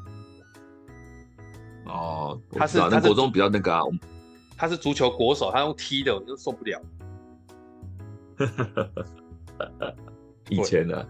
[1.85, 3.83] 哦，他是他国中比较那个啊，
[4.57, 6.83] 他是足球国手，他用踢的我就受不了。
[10.51, 11.07] 以前呢，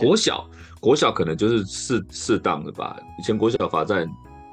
[0.00, 0.50] 国小
[0.80, 2.98] 国小可能就是适适当的吧。
[3.20, 4.10] 以前国小罚站。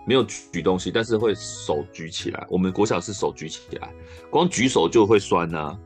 [0.07, 2.45] 没有举东西，但是会手举起来。
[2.47, 3.91] 我们国小是手举起来，
[4.29, 5.79] 光举手就会酸呐、啊。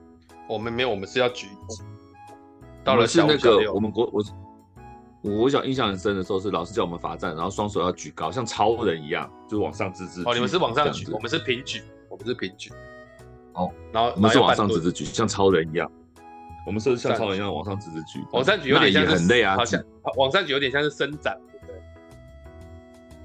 [0.49, 1.47] 我们没有，我们是要举。
[2.83, 4.23] 到了是那个我们国我
[5.21, 10.29] 我国小印象很深的时候，是老师叫我们罚站，然后双手要举高，像超人一样，就是往上直直举。
[10.29, 12.71] 哦，你们是往上举，我们是平举，我们是平举。
[13.53, 15.91] 哦，然后我们是往上直直举，像超人一样。
[16.65, 18.23] 我们是像超人一样往上直直举。
[18.31, 19.83] 往上举有点像是很累啊，好像
[20.17, 21.37] 往上举有点像是伸展。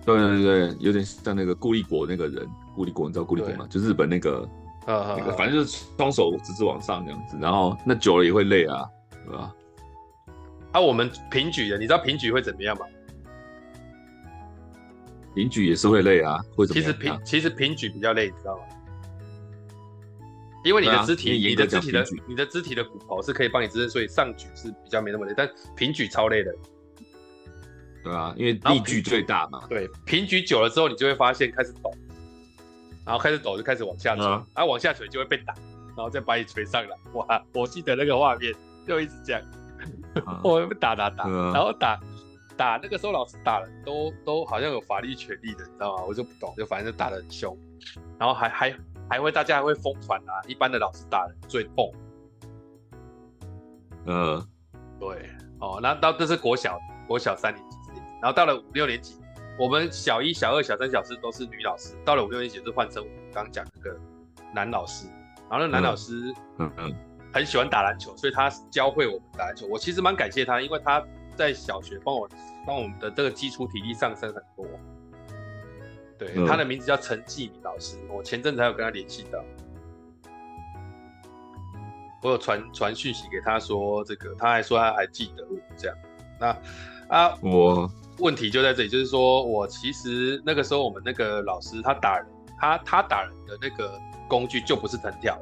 [0.05, 3.67] 对对对，有点像那个顾立果那个人，顾立果你知道顾立果吗？
[3.71, 4.49] 就日本那个，
[4.87, 8.85] 那个反正就是双手直直往上这样子，然后那久了也会累啊，
[9.27, 9.55] 对吧？
[10.73, 12.85] 啊，我们平举的，你知道平举会怎么样吗？
[15.35, 16.93] 平举也是会累啊，会怎么样？
[16.93, 18.65] 其实平其实平举比较累，你知道吗？
[20.65, 26.55] 因为你的肢体，你的肢体的你的肢体的骨头是可以帮你支撑，所以上举是比较没那么累，但平举超累的。
[28.03, 29.67] 对啊，因为力矩最大嘛。
[29.69, 31.91] 对，平举久了之后，你就会发现开始抖，
[33.05, 35.53] 然后开始抖就开始往下垂，啊，啊往下垂就会被打，
[35.89, 36.97] 然后再把你锤上来。
[37.13, 38.55] 哇，我记得那个画面
[38.87, 39.43] 就一直这样，
[40.27, 41.99] 啊、 我被打打打，啊、然后打
[42.57, 46.05] 打那个时候老师打人都都好像有法律权利的，你知道吗？
[46.05, 47.57] 我就不懂，就反正就打得很凶，
[48.19, 48.75] 然后还还
[49.09, 51.93] 还会大家还会疯传啊，一般的老师打人最痛。
[54.07, 54.47] 嗯、啊，
[55.01, 57.77] 对，哦，那到这是国小国小三年级。
[58.23, 59.17] 然后到了五六年级，
[59.59, 64.01] 我们小一、小二、小三、小四都是女老师，到了五六年级就换成我们刚刚讲那个
[64.55, 65.07] 男老师。
[65.51, 66.95] 然后那男老师，嗯嗯，
[67.35, 69.67] 很喜欢打篮球，所以他教会我们打篮球。
[69.67, 72.29] 我其实蛮感谢他，因为他在小学帮我
[72.65, 74.65] 帮我们的这个基础体力上升很多。
[76.17, 79.45] 对，嗯、他的名字叫陈继明老师，我前阵子还有跟他联系到，
[82.23, 85.97] 我有传传讯息给他说这个，他还说他还记得我这样。
[86.39, 86.57] 那
[87.09, 87.91] 啊，我。
[88.21, 92.27] 问题就在这里，就是说我其实那个时候我们那个老师他打人，
[92.61, 95.37] 他他打人的那个工具就不是藤条。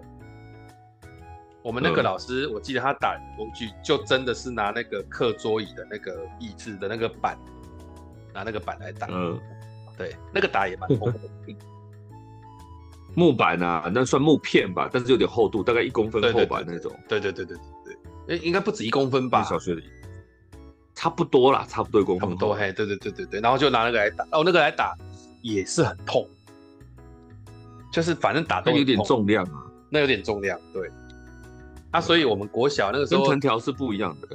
[1.62, 7.38] 我们那个老师，我记得他打工具就真的是拿那个课桌椅的那个椅子的那个板，
[8.34, 9.06] 拿那个板来打。
[9.10, 9.38] 嗯，
[9.96, 11.20] 对，那个打也蛮痛的。
[13.14, 16.90] 木板啊，那算木片吧，但是有点厚度，大概一公分厚吧那种。
[17.08, 17.96] 对对对对对
[18.26, 19.42] 对，应该不止一公分吧？
[19.42, 19.84] 小学里。
[20.94, 22.28] 差不多啦，差不多一公分。
[22.28, 24.96] 差不多，嘿，对对对对对，然后就拿那个来打，哦，那个来打
[25.42, 26.26] 也是很痛，
[27.92, 30.90] 就是反正打都有点重量啊，那有点重量，对。
[31.92, 34.28] 啊，所以我们国小那个时候跟藤条是不一样的。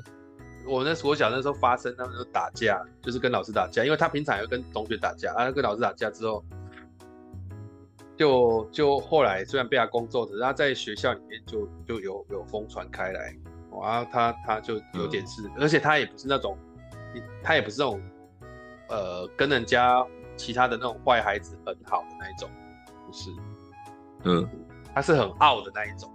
[0.66, 6.44] 我那国小那时候发生他们就打架，就是跟老师打架，因为他平常也会跟同学打架啊，跟老师打架之后，
[8.16, 13.36] 就就后来虽然被他工作，可是他在学校里面就就有有疯传开来。
[13.70, 16.58] 然后他他就有点事，嗯、而且他也不是那种，
[17.44, 18.02] 他也不是那种，
[18.90, 20.04] 呃，跟人家
[20.36, 22.50] 其他的那种坏孩子很好的那一种，
[23.06, 23.30] 不是，
[24.24, 24.50] 嗯，
[24.96, 26.12] 他是很傲的那一种，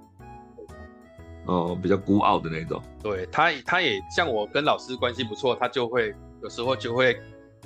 [1.47, 2.83] 哦，比较孤傲的那种。
[3.03, 7.21] 对他，他也像我跟老师关系不错，他就会有时候就会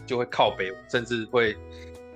[0.06, 1.56] 就会靠北，甚至会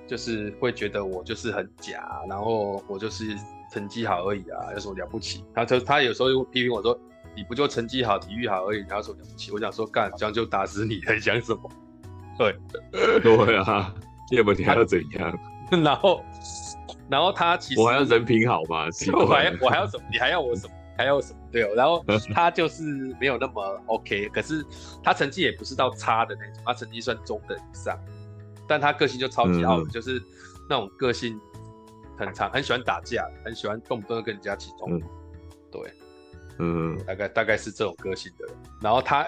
[0.07, 3.35] 就是会觉得我就是很假，然后我就是
[3.73, 5.43] 成绩好而已啊，有什么了不起？
[5.53, 6.97] 他就他有时候又批评我说。
[7.33, 9.53] 你不就成绩好、体育好而已，哪有什么了不起？
[9.53, 11.61] 我想说干，这样就打死你，还想什么？
[12.37, 12.53] 对，
[13.23, 13.95] 对啊，
[14.31, 15.39] 要不你还要怎样？
[15.81, 16.21] 然后，
[17.09, 18.87] 然后他其实我还要人品好吧？
[19.15, 20.03] 我还要我还要什么？
[20.11, 20.73] 你还要我什么？
[20.97, 21.39] 还有什么？
[21.51, 21.73] 对哦。
[21.75, 22.83] 然后他就是
[23.19, 24.65] 没有那么 OK，可是
[25.03, 27.97] 他成绩也不是到差的那种，他成绩算中等以上，
[28.67, 30.21] 但他个性就超级傲就是
[30.69, 31.39] 那种个性
[32.17, 35.05] 很长，很喜欢打架，很喜欢动不动就跟人家起冲突。
[35.05, 35.09] 嗯、
[35.71, 35.93] 对。
[36.63, 39.27] 嗯，大概大概是这种个性的人，然后他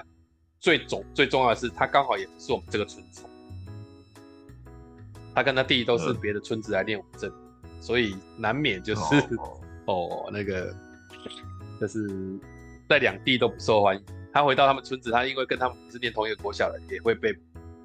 [0.60, 3.24] 最重最重要的是，他刚好也不是我们这个村子，
[5.34, 7.32] 他跟他弟都是别的村子来练武阵，
[7.64, 9.02] 嗯、所以难免就是
[9.38, 10.76] 哦， 哦那个
[11.86, 12.08] 就是
[12.88, 14.04] 在两地都不受欢迎。
[14.32, 17.30] 他回到他们村子，他因为跟他们不是念同一个国小的，也会被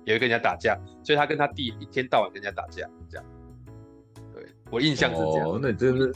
[0.04, 3.26] 也会跟人家打架，所以他跟他弟一天到晚跟人家打架，这样。
[4.32, 6.10] 对我印象是这样，哦、那真的。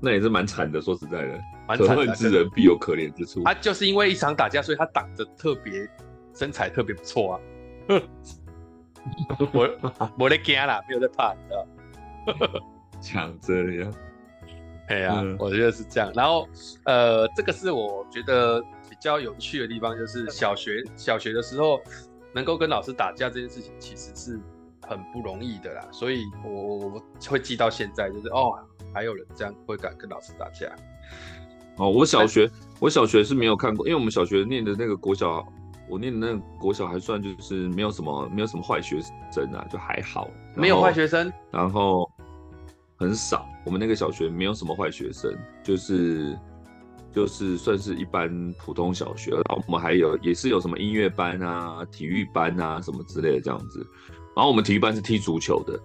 [0.00, 1.40] 那也是蛮惨的，说实在的，
[1.76, 3.42] 可恨之人必有可怜之处。
[3.42, 5.90] 他就是因为一场打架，所以他挡得特别
[6.34, 7.40] 身材特别不错啊。
[9.52, 9.68] 我
[10.18, 12.62] 我在惊啦，没有在怕，你知道？
[13.02, 13.92] 像这样，
[14.88, 16.12] 哎呀，我觉得是这样。
[16.14, 16.48] 然后
[16.84, 21.80] 呃，这个是我觉得比较有趣的地方，就是小学小学的时候
[22.34, 24.40] 能够跟老师打架这件事情，其实是
[24.86, 25.88] 很不容易的啦。
[25.90, 28.52] 所以我我会记到现在，就是哦。
[28.94, 30.66] 还有人这样会敢跟老师打架？
[31.76, 35.46] 哦，我小学我小学是没有看过，因为我们小学念的那个国小，
[35.90, 38.98] 我念的那个国小还算就是没有什么没有什么坏学
[39.30, 42.10] 生啊，就还好，没有坏学生，然后
[42.98, 46.38] 很少，我们那个小学没有什么坏学生，就是
[47.14, 53.78] 就是算是一般普通小学，然后我们还有也是有什么音乐班啊、体育班啊什么之类的这样子，
[54.36, 55.80] 然后我们体育班是踢足球的，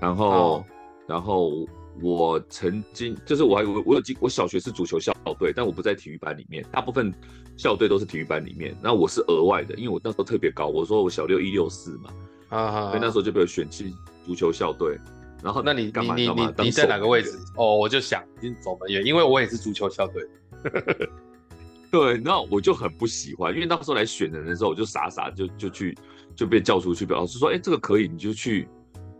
[0.00, 0.64] 然后、哦、
[1.08, 1.66] 然后。
[2.02, 7.12] 我曾经就是我还我我有进我小学是足球校队，但我不在体育班里面，大部分
[7.58, 8.74] 校队都是体育班里面。
[8.80, 12.10] 那我是额外的，因为我那时候特别高，我说我小六一六四嘛，
[12.48, 13.92] 啊，所以那时候就被我选去
[14.24, 14.98] 足球校队。
[15.42, 17.38] 然后那你干嘛你你你，你在哪个位置？
[17.56, 20.22] 哦，我就想已经走门员，因为我也是足球校队。
[21.90, 25.96] 对，那我就很不喜欢，因为那时候来选人的时候，我就傻傻就就去
[26.36, 28.68] 就被叫出去，表示说，哎，这个可以，你就去，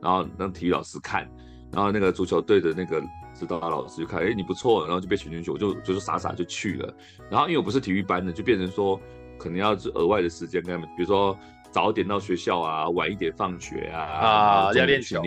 [0.00, 1.28] 然后让体育老师看。
[1.72, 3.00] 然后那个足球队的那个
[3.34, 6.94] 指导老师就看，哎，你不错，然后就被选进去，我就就是傻傻就去了。
[7.30, 9.00] 然后因为我不是体育班的，就变成说
[9.38, 11.36] 可能要额外的时间跟他们，比如说
[11.70, 15.22] 早点到学校啊，晚一点放学啊，啊，要练球。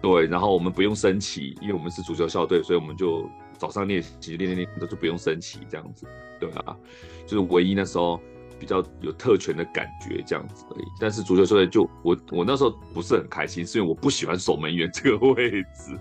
[0.00, 6.06] 对，然后我们不用升旗，因为我们是足球校队，所以我们就早上练习练练练，都是不用升旗这样子。
[6.38, 6.76] 对啊，
[7.26, 8.20] 就是唯一那时候。
[8.60, 15.96] 比较有特权的感觉这样子而已，但是足球校队就我我那时候不是很开心，是因为我不喜欢守门员 这个位置，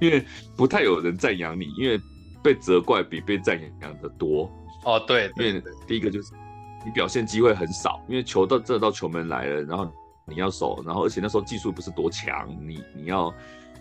[0.00, 0.24] 因为
[0.56, 2.00] 不太有人赞扬你，因为
[2.42, 4.50] 被责怪比被赞扬的多。
[4.86, 6.32] 哦，对，对，因为第一个就是
[6.86, 9.92] 你表现机会很少，因为球到这到球门来了，然后
[10.30, 13.34] 你要守，然后而且那时候技术不是多强，你你要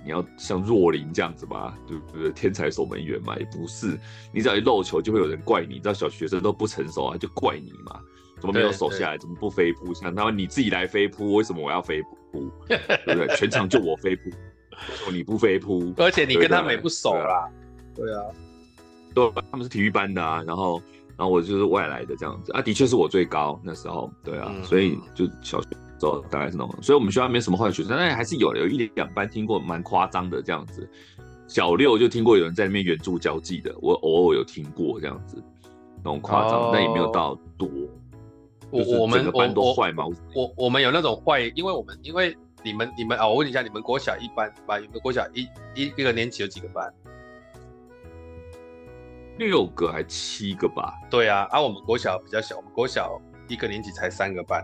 [0.03, 2.31] 你要像若琳这样子嘛，对不对？
[2.31, 3.97] 天才守门员嘛，也不是，
[4.33, 8.01] 你只要一漏球就会有人怪你，你知道小学生都不成熟啊，就怪你嘛。
[8.39, 9.17] 怎么没有守下来？
[9.17, 9.93] 怎么不飞扑？
[9.93, 12.49] 像他们你自己来飞扑，为什么我要飞扑？
[12.67, 13.27] 对不对？
[13.35, 15.93] 全场就我飞扑，为什么你不飞扑？
[15.97, 17.49] 而且你跟他们也不熟啦。
[17.93, 18.23] 对啊，
[19.13, 20.41] 对，他们是体育班的啊。
[20.43, 20.81] 然后，
[21.19, 22.61] 然后我就是外来的这样子啊。
[22.61, 24.51] 的确是我最高那时候，对啊。
[24.55, 25.67] 嗯、所以就小学
[25.99, 30.89] 时候大概是那种，所以我们学校没什么坏学生，但还是有有一两班听过蛮夸张的这样子。
[31.47, 35.43] 小六就听过有人在那边援助交际的，我偶尔有听过这样子，
[35.97, 37.67] 那种夸张，哦、但也没有到多。
[38.71, 40.05] 我我们我我坏吗？
[40.35, 44.77] 我我们有那种坏，因为我们因为你们你们啊，我问一下，你们国小一班吧？
[44.77, 45.41] 你们国小一
[45.73, 46.93] 一一个年级有几个班？
[49.39, 50.93] 六个还七个吧？
[51.09, 54.63] 对啊，啊，我们国小比较小，我们国小一个年级才三个班。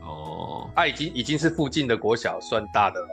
[0.00, 3.08] 哦，啊，已经已经是附近的国小算大的了，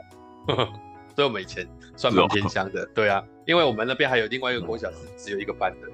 [1.14, 2.86] 所以我们以前算蛮偏乡的。
[2.94, 5.88] 对啊，因为我们那边还有另外一个国小是只有一个班的。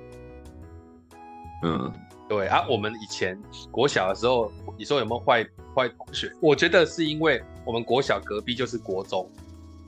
[1.64, 1.92] 嗯。
[2.28, 3.38] 对啊，我们以前
[3.70, 5.44] 国小的时候，你说有没有坏
[5.74, 6.32] 坏同学？
[6.40, 9.30] 我觉得是因为我们国小隔壁就是国中，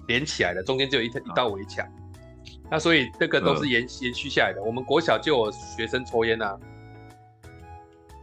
[0.09, 1.87] 连起来的，中间只有一一道围墙，
[2.75, 4.61] 那所以这个都是延延续下来的。
[4.61, 6.59] 我们国小就有学生抽烟呐，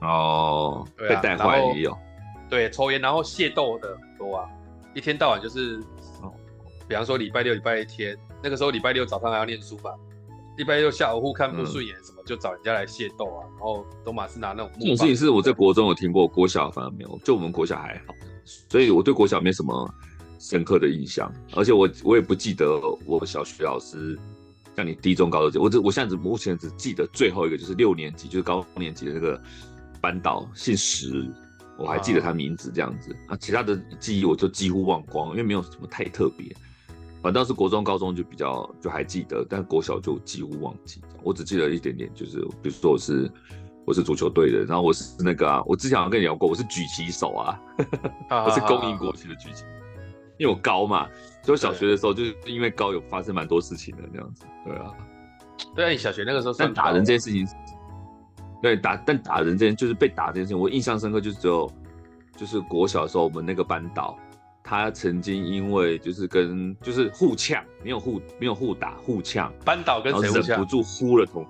[0.01, 1.97] 哦，被带坏也有，
[2.49, 4.49] 对，抽烟然后械斗的很多啊，
[4.93, 5.79] 一天到晚就是，
[6.85, 9.91] 比方说礼拜六、礼拜天，那个时候礼拜六早上还要念书嘛。
[10.57, 14.71] 礼拜六下午互看不顺眼，什么、嗯、就找人家来械斗啊，然后都马是拿那种。
[14.73, 18.13] 这种事情是我在国中有听过，国小反而没有，就我们国小还好，
[18.67, 19.89] 所以我对国小没什么
[20.39, 24.19] 深刻的印象，而且我我也不记得我小学老师
[24.75, 29.41] 像你低中高都，我只我现在只目前只记得最后一个就是六年级，就是高年级的那个
[29.99, 31.29] 班导姓石，
[31.77, 36.55] 我还记得他名字这样子啊，其他的记忆我就几乎忘光，因为没有什么太特别。
[37.21, 41.01] 反倒是国中、高中就比较就还记得，但国小就几乎忘记。
[41.21, 43.31] 我只记得一点点，就是比如说我是
[43.85, 47.59] 我是足球队的，然后我是那个啊，我之前好像跟你聊过，我是举旗手啊，
[48.29, 49.63] 我是公益国旗的举旗，
[50.39, 51.07] 因为我高嘛，
[51.43, 54.45] 所以我小学的时候就是因为高有发生蛮多事情的那样子。
[54.65, 54.93] 对啊，
[55.75, 57.47] 对啊，你小学那个时候算打人这件事情，
[58.61, 61.71] 对，打但打人这件就是被打这件事情，我印象深刻，就是只有
[62.37, 64.17] 就是国小的时候，我们那个班导，
[64.63, 70.41] 他曾经因为就是跟就是互呛，没有互没有互打互呛，班导跟谁？
[70.41, 71.45] 忍不住呼了同。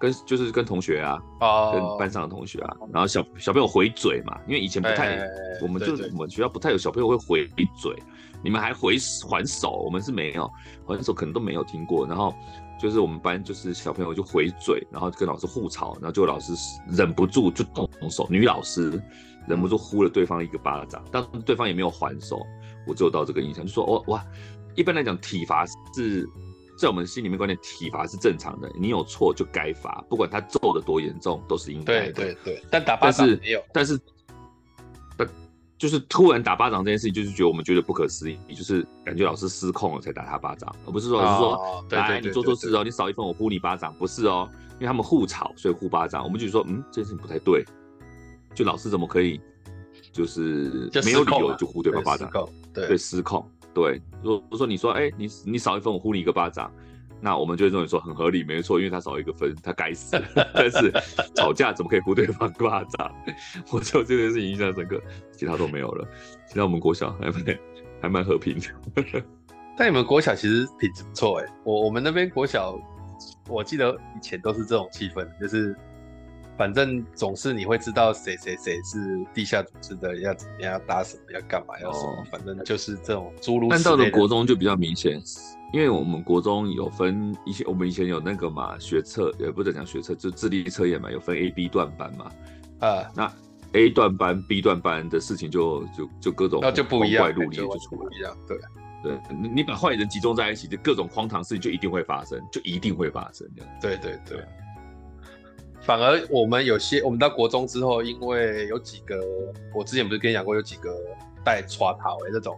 [0.00, 5.28] 跟就是跟同学啊，oh, 跟班上的同学啊，然后小小朋友回嘴嘛，因为以前不太，欸、
[5.62, 7.96] 我们就我们学校不太有小朋友会回嘴，
[8.42, 8.96] 你们还回
[9.28, 10.50] 还手，我们是没有
[10.86, 12.06] 还手，可能都没有听过。
[12.06, 12.34] 然后
[12.80, 16.52] 就是我们班就是小朋友就回嘴，然后跟老师互吵，然后就老师
[16.88, 19.02] 忍不住就动手，女老师
[19.46, 22.40] 忍不住呼了对方一个巴掌，但对方也没有还手，
[22.86, 24.24] 我只有到这个印象，就说哦哇，
[24.74, 25.64] 一般来讲体罚
[25.94, 26.28] 是。
[26.78, 32.12] 在我们心里面观念，体罚是正常的，你有错就该罚，不管他揍的多严重，都是应该的。
[32.12, 34.00] 对对对，但打巴掌没有，但是，但是，
[35.82, 47.64] 就是突然打巴掌这件事情，就是觉得我们觉得不可思议，就是感觉老师失控了才打他巴掌，而不是说老师说，哦、来你做错事哦，你少一分我呼你巴掌，不是哦，因为他们互吵，所以呼巴掌，我们就说嗯，这件事情不太对，
[48.54, 49.40] 就老师怎么可以
[50.12, 52.30] 就是没有理由就呼对方巴掌，
[52.72, 53.44] 对，对失控。
[53.74, 56.72] 对，如果说你说，哎，你你少一分，我呼你一个巴掌，
[57.24, 60.20] 那我们就会认为说很合理，没错，因为他少一个分，他该死。
[60.52, 60.92] 但是
[61.36, 63.14] 吵架怎么可以呼对方巴掌？
[63.70, 65.00] 我就这件事情印象深刻，
[65.30, 66.06] 其他都没有了。
[66.48, 67.58] 其他我们国小还蛮
[68.02, 69.22] 还蛮和平的。
[69.78, 72.76] 但你们国小其实品质不错哎，我我们那边国小，
[73.48, 75.74] 我记得以前都是这种气氛，就是。
[76.54, 83.82] 反正总是你会知道谁谁谁是地下组织的，要怎么样，要打什么，要干嘛，要什么，哦、反正就是这种诸如此类的。
[83.82, 85.18] 但到了国中就比较明显，
[85.72, 92.30] 因为我们国中有分以前，我们以前有那个嘛学测，也不能讲学测，就智力测验嘛，有分 A、B 段班嘛。
[92.80, 93.32] 啊，那
[93.72, 98.36] A 段班、B 段班的事情就就就各种那就不一样，就出不一样。
[98.46, 98.58] 对
[99.02, 103.72] 对，你你把坏人集中在一起，就各种荒唐事情就一定会发生，就一定会发生这样。
[103.80, 104.36] 对对对。
[104.36, 104.46] 对
[105.80, 109.18] 反而我们有些，我们到国中之后，因为有几个，
[109.74, 110.96] 我之前不是跟你讲过，有几个
[111.44, 112.56] 带耍逃哎，这种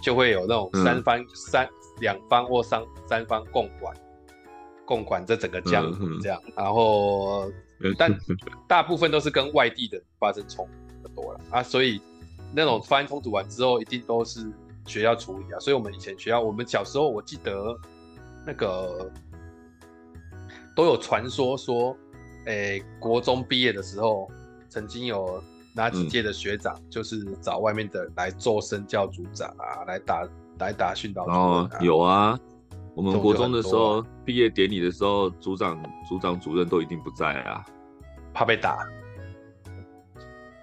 [0.00, 1.68] 就会有那种三番、嗯、三
[2.02, 3.96] 两方或三三方共管，
[4.84, 6.38] 共管这整个江湖这样。
[6.48, 7.50] 嗯、然后，
[7.96, 8.14] 但
[8.68, 11.98] 大部分都是跟外地的发生冲突的多了啊，所以
[12.54, 14.52] 那种发生冲突完之后，一定都是
[14.84, 15.58] 学校处理啊。
[15.58, 17.74] 所以我们以前学校，我们小时候我记得
[18.44, 19.10] 那个
[20.76, 21.96] 都有传说说。
[22.46, 24.28] 诶、欸，国中毕业的时候，
[24.68, 25.40] 曾经有
[25.76, 30.28] 哪几届的学长，就是找外面的来做生教组长啊，来打
[30.62, 31.70] 来打训导主任、啊哦。
[31.80, 32.38] 有啊，
[32.94, 37.64] 我们国中的时候毕业典礼的时候，组长、组长、主任都一定不在啊，
[38.32, 38.86] 怕被打，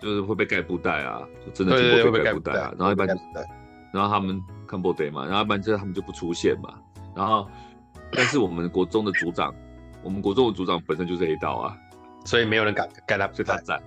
[0.01, 2.73] 就是会被盖布袋啊，就真的听过被盖布袋啊。
[2.77, 3.13] 然后一般就，
[3.93, 6.73] 然后他们看不得嘛，然后一般就是他们就不出现嘛。
[7.15, 7.47] 然后，
[8.11, 9.53] 但是我们国中的组长。
[10.01, 11.77] 我们国中的组长本身就是黑道啊，
[12.23, 13.77] 所以没有人敢盖他，所以他在。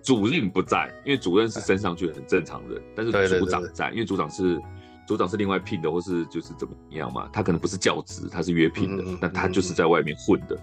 [0.00, 4.62] 主任不在，因为主任是升上去很正常的，但是组长在，因为组长是
[5.06, 10.58] 组长是另外聘的，或是就是怎么样嘛，他可能不是教职，他是约聘的，那他就是在外面混的，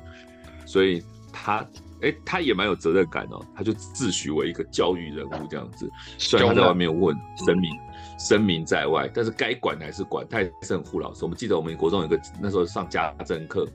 [0.65, 1.57] 所以他
[2.01, 7.15] 哎、欸，他也蛮有责任感哦，他就自诩为一个教育人物这样子，虽然他在外面混，
[7.45, 7.71] 声明
[8.19, 11.23] 声名在外，但是该管还是管，他也是很护老师。
[11.23, 13.67] 我们记得我们国中有个那时候上家政课。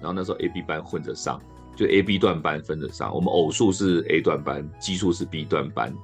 [0.00, 1.40] 然后那时候 A、B 班混着上，
[1.76, 3.14] 就 A、B 段班分着上。
[3.14, 5.94] 我们偶数是 A 段班，奇数是 B 段班。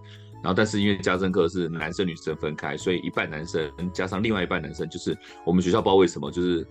[0.43, 6.67] 然后但是因为家政课是男生女生分开，所以一半男生加上另外一半男生，就是我们学校不知道为什么，就是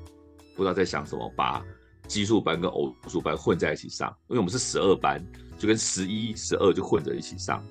[0.55, 1.61] 不知道在想什么，把
[2.07, 4.07] 奇数班跟偶数班混在一起上。
[4.29, 5.21] 因为我们是十二班，
[5.57, 7.61] 就跟十一、十二就混着一起上，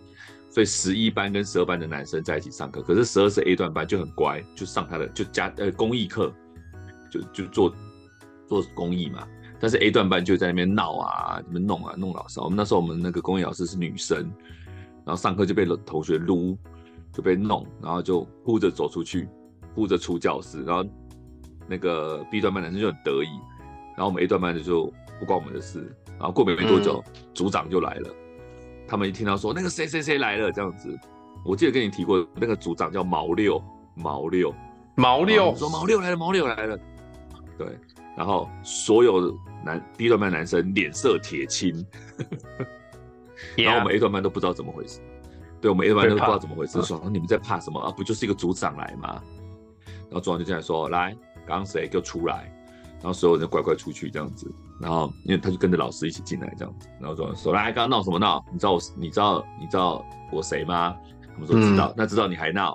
[0.51, 2.83] 所以十一班跟十二班的男生在一起上课。
[2.83, 6.31] 可是十二是 A 段班，就很乖，就上他的就加呃公益课，
[7.11, 7.75] 就就做
[8.47, 9.27] 做公益嘛。
[9.59, 12.39] 但是 A 段班就在那边闹啊，怎么弄啊，弄老师。
[12.41, 14.31] 我们那时候我们那个公益老师是女生，
[15.07, 16.59] 然后上课就被同学撸，
[17.13, 19.29] 就被弄，然后就哭着走出去，
[19.73, 20.65] 哭着出教室。
[20.65, 20.85] 然后
[21.69, 23.29] 那个 B 段班男生就很得意，
[23.97, 25.95] 然后我们 A 段班的就不关我们的事。
[26.19, 28.11] 然后过没没多久，嗯、组长就来了。
[28.89, 30.93] 他们一听到说那个谁谁谁来了这样子，
[31.45, 33.63] 我记得跟你提过，那个组长叫毛六，
[33.95, 34.53] 毛六，
[34.97, 36.77] 毛六，说毛六来了，毛六来了，
[37.57, 37.79] 对。
[38.17, 41.87] 然后所有男 B 段班男生脸色铁青，
[43.57, 45.01] 然后我们 A 段班都不知道怎么回事。
[45.61, 47.91] 对，我们 A 段班都不知道怎么回事，说你们在怕什么啊？
[47.91, 49.23] 不就是一个组长来吗？
[50.09, 51.17] 然后组长就进来说：“来，
[51.47, 52.53] 刚刚谁给我出来？”
[53.01, 54.53] 然后所有人就乖乖出去这样子。
[54.81, 56.89] 然后因为他就跟着老师一起进来这样子。
[57.01, 58.45] 然后组长说：“来，刚刚闹什么闹？
[58.53, 60.97] 你知道我你知道你知道我谁吗？”
[61.33, 61.93] 他们说知道。
[61.97, 62.75] 那知道你还闹？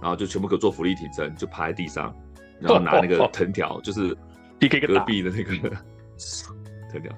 [0.00, 2.14] 然后就全部给我做伏地挺身，就趴在地上，
[2.60, 4.16] 然后拿那个藤条，就是。
[4.60, 5.52] 隔壁的那个
[6.90, 7.12] 藤条，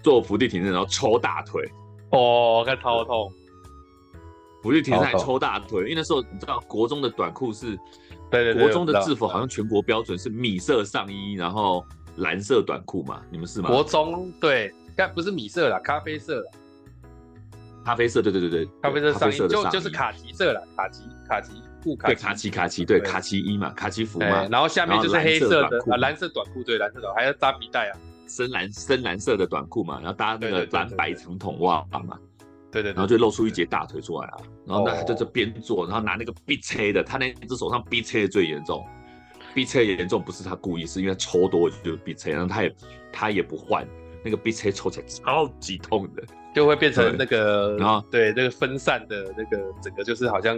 [0.00, 1.68] 做伏地挺身然后抽大腿，
[2.14, 3.32] 哦，看超痛。
[4.62, 7.76] 伏地挺身还抽大腿，因为那时候你知道国中的短裤是，
[8.30, 11.84] 对对对，国中的制服好像全国标准是米色上衣，然后
[12.16, 13.68] 蓝色短裤嘛，你们是吗？
[13.68, 16.50] 国中对，该不是米色啦，咖啡色啦。
[17.84, 21.52] 咖啡色，对对对对，咖啡色上衣就就是卡其色了，卡其卡其
[21.82, 32.18] 裤卡，对卡其卡其，对卡其衣嘛，卡其服嘛，然后下面就是黑色的啊，蓝色短裤，对蓝色的，还要扎皮带啊，深蓝深蓝色的短裤嘛，然后搭那个蓝白长筒袜嘛，
[32.70, 38.84] 对对，然后就露出一截大腿出来啊，然后那他就这边做，然后拿那个逼车的，他那只手上逼车最严重，
[39.54, 42.74] 逼车严重不是他故意，是因为抽多就逼车，然后他也
[43.12, 43.86] 他也不换，
[44.24, 46.22] 那个逼车抽起来超级痛的。
[46.54, 50.56] 就会变成那个，然后对那个分散的那个整个就是好像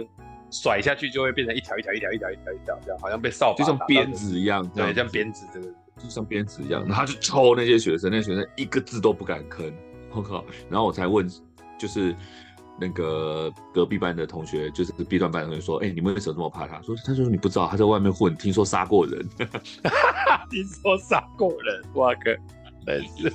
[0.51, 9.71] 甩下去就会变成一条一条一条一条一条一条这样，好像被扫把，就像鞭子一样，对，像鞭子这个，就像鞭子一样，然后他就抽那些学生，那些学生一个字都不敢吭，
[10.11, 11.27] 我靠，然后我才问，
[11.77, 12.15] 就是
[12.79, 16.81] 那个隔壁班的同学，就是 B 段班的同学说，哎，你们为什么这么怕他？
[16.81, 19.27] 说他说你不知道他在外面混，听说杀过人，
[20.49, 22.21] 听说杀过人，哇靠，
[22.85, 23.33] 真是。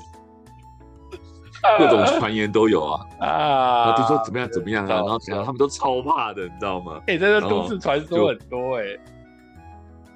[1.79, 3.85] 各种传言都有啊 啊！
[3.87, 7.01] 然后就说怎么样怎么样啊，然后怎样，他们都超怕的，你知道吗？
[7.07, 8.85] 哎，这个都市传说很多哎。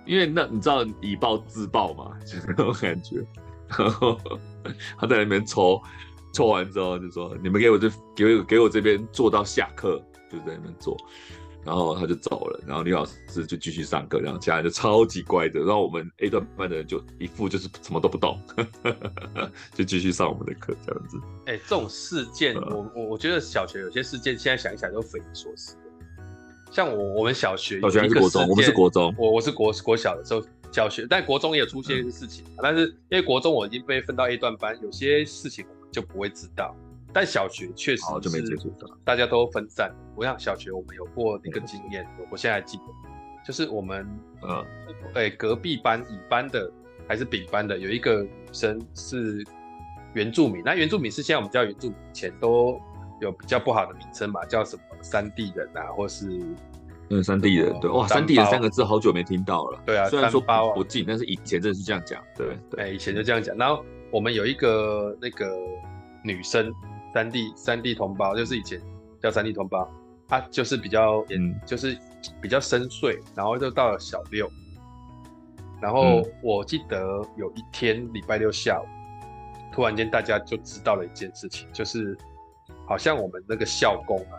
[0.06, 3.24] 因为那你知道以暴制暴嘛，就是那种感觉。
[3.76, 4.18] 然后
[4.98, 5.82] 他在那边抽，
[6.32, 10.00] 抽完之后就说：“你们给我这给我给我这边坐到下课，
[10.30, 10.96] 就在那边坐。”
[11.64, 18.40] 然后他就走了，然后李老师就继续上课，然后其他人就超级乖的，然后我们 A 段班的人就一副就是什么都不懂，
[19.74, 21.20] 就继续上我们的课这样子。
[21.46, 25.76] 哎、欸，这种事件，我我我觉得小学有些事件，现在想一想都匪夷所思。
[26.70, 36.74] 像我我们小学，小学还是国中，我们是国中，我我是国国小的时候小学，但国中也有出现一些事情，嗯、但是因为国中我已经被分到 A 段班，有些事情就不会知道。
[37.12, 39.90] 但小学确实就没接触到，大家都分散。
[40.14, 42.82] 我想小学我们有过一个经验，我现在还记得，
[43.46, 44.06] 就是我们
[44.42, 44.66] 呃，
[45.14, 46.70] 哎，隔壁班乙班的
[47.08, 49.42] 还是丙班的，有一个女生是
[50.12, 50.62] 原住民。
[50.62, 52.78] 那原住民是现在我们叫原住民，以前都
[53.22, 56.28] 有比较不好的名称嘛，叫什么山地人啊，或是
[57.10, 59.80] 嗯山地人，对哇，山地人三个字好久没听到了。
[59.84, 60.40] 对啊，虽然说
[60.74, 62.22] 不近，但是以前真的是这样讲。
[62.36, 63.56] 对对，哎，以前就这样讲。
[63.56, 65.46] 然后我们有一个那个
[66.22, 66.72] 女生。
[67.14, 68.78] 三地三地同胞就是以前
[69.22, 69.90] 叫三地同胞，
[70.28, 71.96] 她就是比较嗯，就是
[72.42, 74.46] 比较深邃，然后就到了小六，
[75.80, 78.84] 然后我记得有一天礼拜六下午，
[79.72, 82.14] 突然间大家就知道了一件事情，就是
[82.86, 84.36] 好像我们那个校工啊，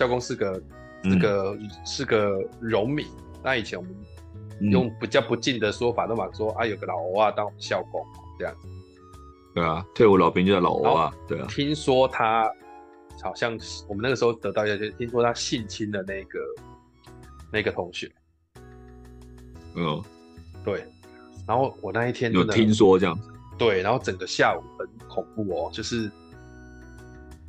[0.00, 0.62] 校工是个
[1.04, 3.06] 是个、嗯、是个农民，
[3.44, 3.94] 那以前我们
[4.70, 8.02] 用比较不敬的说法，都嘛说啊有个老欧啊当我们校工
[8.38, 8.68] 这样子。
[9.54, 11.12] 对啊，退伍老兵就叫老欧啊。
[11.28, 12.50] 对啊，听说他
[13.22, 13.52] 好像
[13.86, 16.38] 我们那个时候得到一些，听说他性侵了那个
[17.52, 18.10] 那个同学。
[19.74, 20.02] 嗯，
[20.64, 20.82] 对。
[21.46, 23.28] 然后我那一天有听说这样子。
[23.58, 26.10] 对，然后整个下午很恐怖哦，就是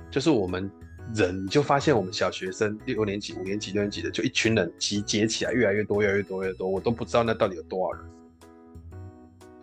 [0.10, 0.70] 就是我们
[1.14, 8.10] 人就发现我们小学生六年级、五年级、六年级的，就一群人集结起来，越来越多，越来越多，越来越多，我都不知道那到底有多少人。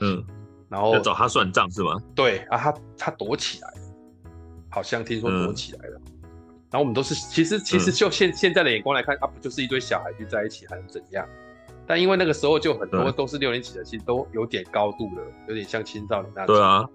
[0.00, 0.24] 嗯。
[0.70, 1.96] 然后要找他算账是吗？
[2.14, 3.80] 对啊，他他躲起来了，
[4.68, 5.98] 好像听说躲起来了。
[6.06, 6.12] 嗯、
[6.70, 11.26] 然后我们都是，其实其实就现、嗯、现在的眼光来看，啊，不就是一堆小孩聚在一起，还是怎样？
[11.86, 16.54] 但因为那个时候就很多都是六年级的，其实都有点高度了，有点像青少年那种。
[16.54, 16.86] 对啊。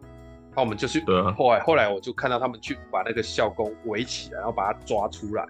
[0.55, 1.03] 那我们就去。
[1.37, 5.45] 后来后来我就看到他们去把那个校工围起来，然后把他抓出来。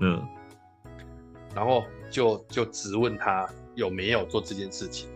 [0.00, 0.26] 嗯。
[1.54, 5.06] 然后就就质问他有没有做这件事情。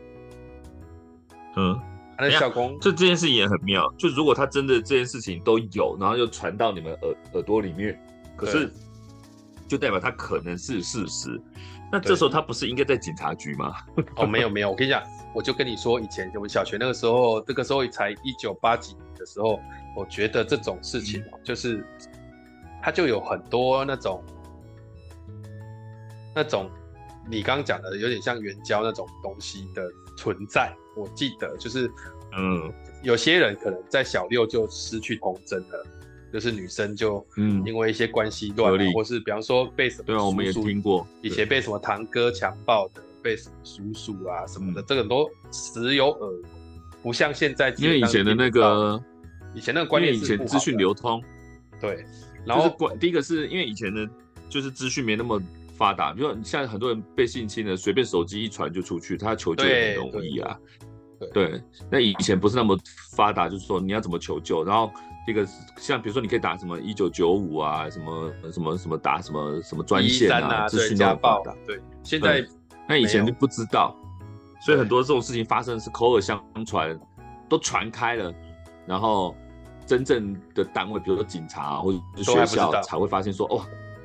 [1.57, 1.81] 嗯，
[2.19, 3.91] 那校工，这这件事情也很妙。
[3.97, 7.99] 就如果他真的这件事情都有，然后又传到你们耳耳朵里面，
[8.37, 8.71] 可是
[9.67, 11.41] 就代表他可能是事实。
[11.91, 13.75] 那这时候他不是应该在警察局吗？
[14.17, 15.03] 哦，没有没有，我跟你讲，
[15.37, 19.61] 我就跟你说，以前我们小学那个时候，这个时候才一九八几年的时候，
[19.95, 21.87] 我觉得这种事情就是，
[22.83, 24.25] 他就有很多那种
[26.35, 26.71] 那种
[27.29, 30.75] 你刚刚讲的有点像援交那种东西的存在。
[30.97, 31.87] 我记得就是，
[32.39, 32.73] 嗯，
[33.03, 35.87] 有些人可能在小六就失去童真了，
[36.33, 46.43] 就是女生就嗯，因为一些关系乱，或是比方说被什么对啊，我们也听过，以前被什么堂哥强暴的，被叔叔啊什么的，这个都时有耳闻，
[47.03, 49.03] 不像现在，因为以前的那个，
[49.53, 51.21] 以前那个观念，以前资讯流通，
[51.81, 52.07] 对，
[52.45, 54.09] 然后关第一个是因为以前的，
[54.49, 55.43] 就是资讯没那么
[55.77, 60.57] 发达，比如说现在很多人被性侵了，随便手机一传就出去，他求救也很容易啊。
[61.19, 62.79] 对，对，那以前不是那么
[63.17, 64.93] 发达，就是说你要怎么求救，然后
[65.27, 65.45] 这个
[65.79, 71.53] 像比如说你可以打什么一九九五啊，什么什么什么打什么什么专线啊，资讯都发达。
[71.67, 72.47] 对，现在
[72.89, 73.97] 那以前就不知道，
[74.61, 76.99] 所以很多这种事情发生是口耳相传，
[77.49, 78.33] 都传开了，
[78.87, 79.35] 然后
[79.87, 83.65] 真正的单位，比如说警察啊，或者学校才会发现说，哦，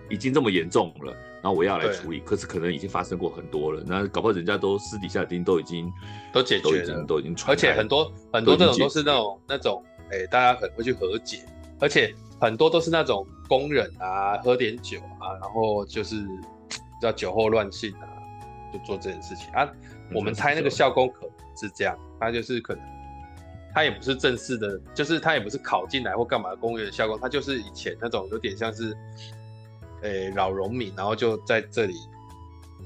[0.09, 1.13] 已经这么严重了。
[1.43, 3.83] 然后我要来处理，可是可能已经发生过很多了。
[3.83, 5.91] 那搞不好人家都私底下已经都已经
[6.31, 11.39] 都解决了，都已经传，而且很多很多这种都是那种那种，哎、欸，大家很会去和解，
[11.79, 16.23] 而且很多都是那种工人啊，喝点酒啊，然后就是
[17.01, 18.05] 叫酒后乱性啊，
[18.71, 19.69] 就做这件事情啊。
[20.13, 22.83] 我们猜那个校工可能是这样，他就是可能
[23.73, 28.95] 他也不是正式的，就是他也不是考进来或干嘛的公务员校工，他就是以前那种有点像是。
[30.03, 31.93] 诶、欸，老农民，然后就在这里，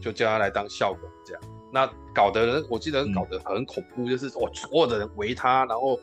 [0.02, 1.42] 就叫他来当校工这样。
[1.72, 5.98] 那搞得人，我记得搞得很恐怖，嗯、就是我所有的人围他，然后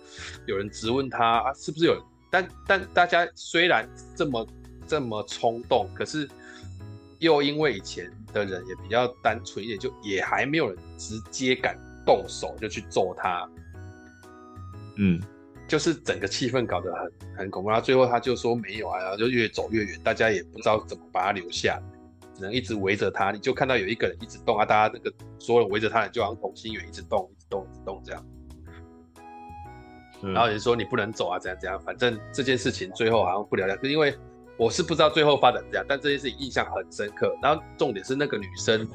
[0.46, 2.02] 有人质问他啊，是不是有人？
[2.30, 4.46] 但但大家虽然这么
[4.86, 6.26] 这么冲动，可是
[7.18, 13.48] 又因为以前的人也比较单纯一点，就也还没有人直接敢动手就去揍他。
[14.96, 15.20] 嗯。
[15.68, 21.80] 就是整个气氛搞得很很恐怖，然后最后他就说没有啊，然后就越走越远，大家也不知道怎么把他留下，
[22.34, 23.30] 只能一直围着他。
[23.30, 28.26] 你就看到有一个人一直动啊，大家那个所有人围着他人就好像同心圆一直动，一直动，一直动这样。
[30.20, 34.14] 然后人说你不能走啊，怎样怎样，反正这件事情最后好像不了了，因为
[34.56, 37.34] 我是不知道最后发展这样，但这件事情印象很深刻。
[37.42, 38.88] 然后重点是那个女生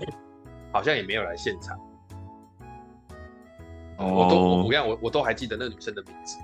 [0.72, 1.78] 好像也没有来现场，
[3.98, 6.38] 哦、我都我不我我都还记得那个女生的名字。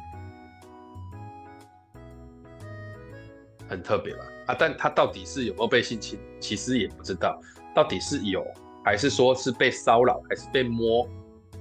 [3.69, 4.23] 很特别吧？
[4.47, 7.39] 啊，但她到底是有没有被性侵，其实也不知道。
[7.73, 8.45] 到底是有，
[8.83, 11.07] 还是说是被骚扰，还是被摸，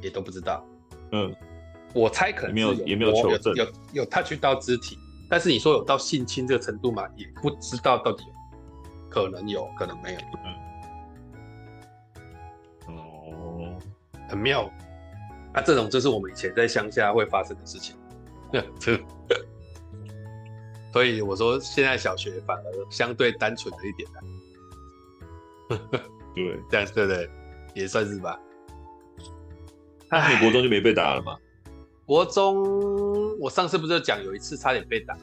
[0.02, 0.62] 也都不知道。
[1.12, 1.34] 嗯，
[1.94, 4.98] 我猜可能没有，也没有求证，有有，有 touch 到肢体，
[5.32, 8.34] 但是你说有到性侵这个程度嘛，也不知道到底有，
[9.08, 10.20] 可能有，可能没有。
[12.86, 13.78] 嗯，哦，
[14.28, 14.70] 很妙。
[15.54, 17.96] 啊，这种就是我们以前在乡下会发生的事情。
[18.78, 19.00] 这。
[20.92, 24.06] 所以我说，现在小学反而相对单纯了一点
[26.34, 27.30] 对， 这样对不对？
[27.74, 28.38] 也算是吧。
[30.10, 31.38] 那你国中就没被打了吗？
[32.06, 35.16] 国中，我上次不是讲有一次差点被打，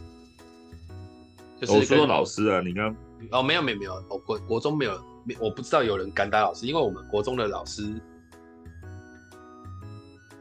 [1.59, 2.95] 就是我说老师啊，你刚
[3.31, 5.01] 哦，没有没有没有，我国国中没有，
[5.39, 7.93] 我不知道有人敢打老师，因为我们国中的老师。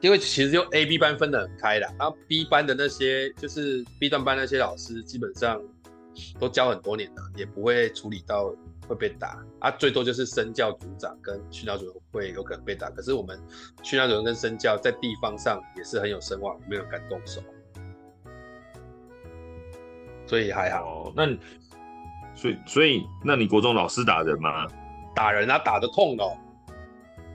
[0.01, 5.61] 因为其实就 A、B 班分得很开的，然后 B 班的那些就是 B 段班那些老师，基本上
[6.39, 8.55] 都教很多年了，也不会处理到
[8.89, 12.89] 会被打啊，最多就是身教组长跟训导主任会有可能被打。
[12.91, 13.39] 可是我们
[13.83, 17.43] 训导主任跟身教在地方上也是很有声望，没有人敢动手，
[20.27, 21.05] 所以还好。
[21.05, 21.27] 哦、那
[22.35, 24.67] 所以所以那你国中老师打人吗？
[25.15, 26.37] 打人啊，打得痛哦。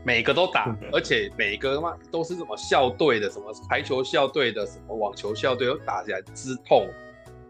[0.06, 6.90] 每个都打，而且每个嘛都是什么校队的，什么排球校队的，什么网球校队，都打起来之痛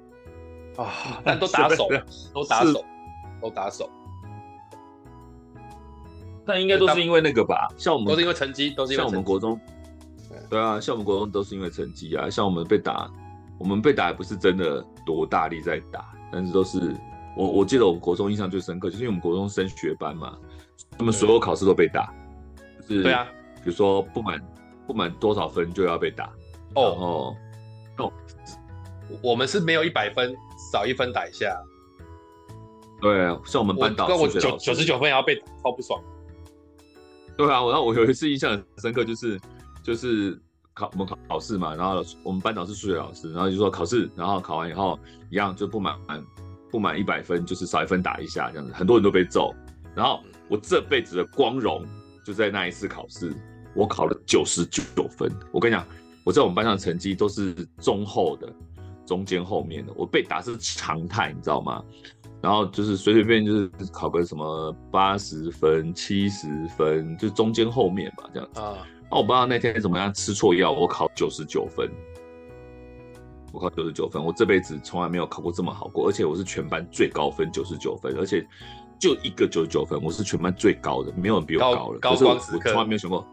[0.77, 1.19] 啊！
[1.25, 1.89] 但都打手，
[2.31, 2.85] 都打手，
[3.43, 3.89] 都打手。
[6.45, 7.67] 但应该都是因为那个吧？
[7.77, 9.59] 像我们都是因为成绩，都是因为像我们国中，
[10.49, 12.29] 对啊，像我们国中都是因为成绩啊。
[12.29, 13.09] 像我们被打，
[13.57, 16.93] 我们被打也不是真的多大力在打，但是都是
[17.37, 20.37] 我我记得我们国中印象最深刻，就是因为我们国中升学班嘛，
[20.97, 22.13] 他们所有考试都被打。
[22.87, 23.25] 是，对啊，
[23.63, 24.41] 比如说不满
[24.85, 26.29] 不满多少分就要被打
[26.75, 27.33] 哦
[27.97, 28.11] 哦，
[29.21, 30.35] 我们是没有一百分，
[30.73, 31.57] 少一分打一下。
[33.03, 36.01] 对啊，像我们班导数学老师九十九分也要被打，超不爽。
[37.37, 39.39] 对啊，然后我有一次印象很深刻，就是
[39.83, 40.41] 就是
[40.73, 44.97] 考我们考考试嘛，然后我们班导是数学老师，然后就说考试，然后考完以后
[45.29, 45.95] 一样就不满
[46.71, 49.53] 不满一百分，就是少一分打一下这样子，很多人都被揍。
[49.93, 51.85] 然后我这辈子的光荣。
[52.25, 53.35] 就在那一次考试，
[53.75, 55.29] 我考了九十九分。
[55.51, 55.85] 我跟你讲，
[56.23, 58.47] 我在我们班上的成绩都是中后的，
[59.05, 59.91] 中间后面的。
[59.93, 61.83] 我被打是常态，你知道吗？
[62.43, 68.59] 然后就是随随便就是考个什么八十分、七十分，就中间后面吧，这样子。
[68.59, 71.89] 啊，那我不知道那天怎么样吃错药，我考九十九分。
[73.53, 78.45] 我考九十九分，我这辈子从来没有考过这么好过，而且我是全班最高分九十九分，而且。
[78.99, 81.99] 就一个九十九分，我是全班最高的，没有人比我高了。
[81.99, 83.27] 高光时刻，我从来没有想过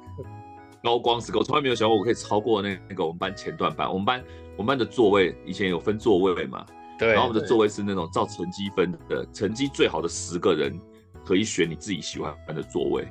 [0.82, 3.88] 高光时刻，我从来没有想过我可以超过那那个我们班前段班。
[3.88, 4.24] 我们班
[4.56, 6.66] 我们班的座位以前有分座位嘛？
[7.00, 7.08] 对。
[7.14, 10.78] 然后我们的座位是那种照成绩分的，成绩最好的十个人
[11.24, 13.08] 可以选你自己喜欢的座位，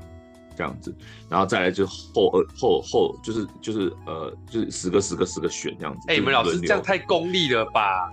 [0.56, 0.96] 这样子，
[1.30, 6.00] 然后再来就后二后后就是就是呃就是十个十个十个选这样子。
[6.08, 8.10] 哎、欸，你们老师这样太功利了吧？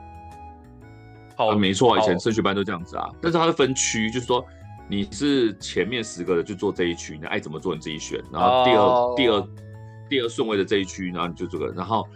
[1.36, 4.42] 好，啊、没错，以前升学班都这样子啊，但是它是分区，就是说
[4.88, 9.48] 你是前面十个的就做这一区，你爱怎么做你自己选，然后第二、哦、第二
[10.08, 12.08] 第二顺位的这一区，然后你就这个，然后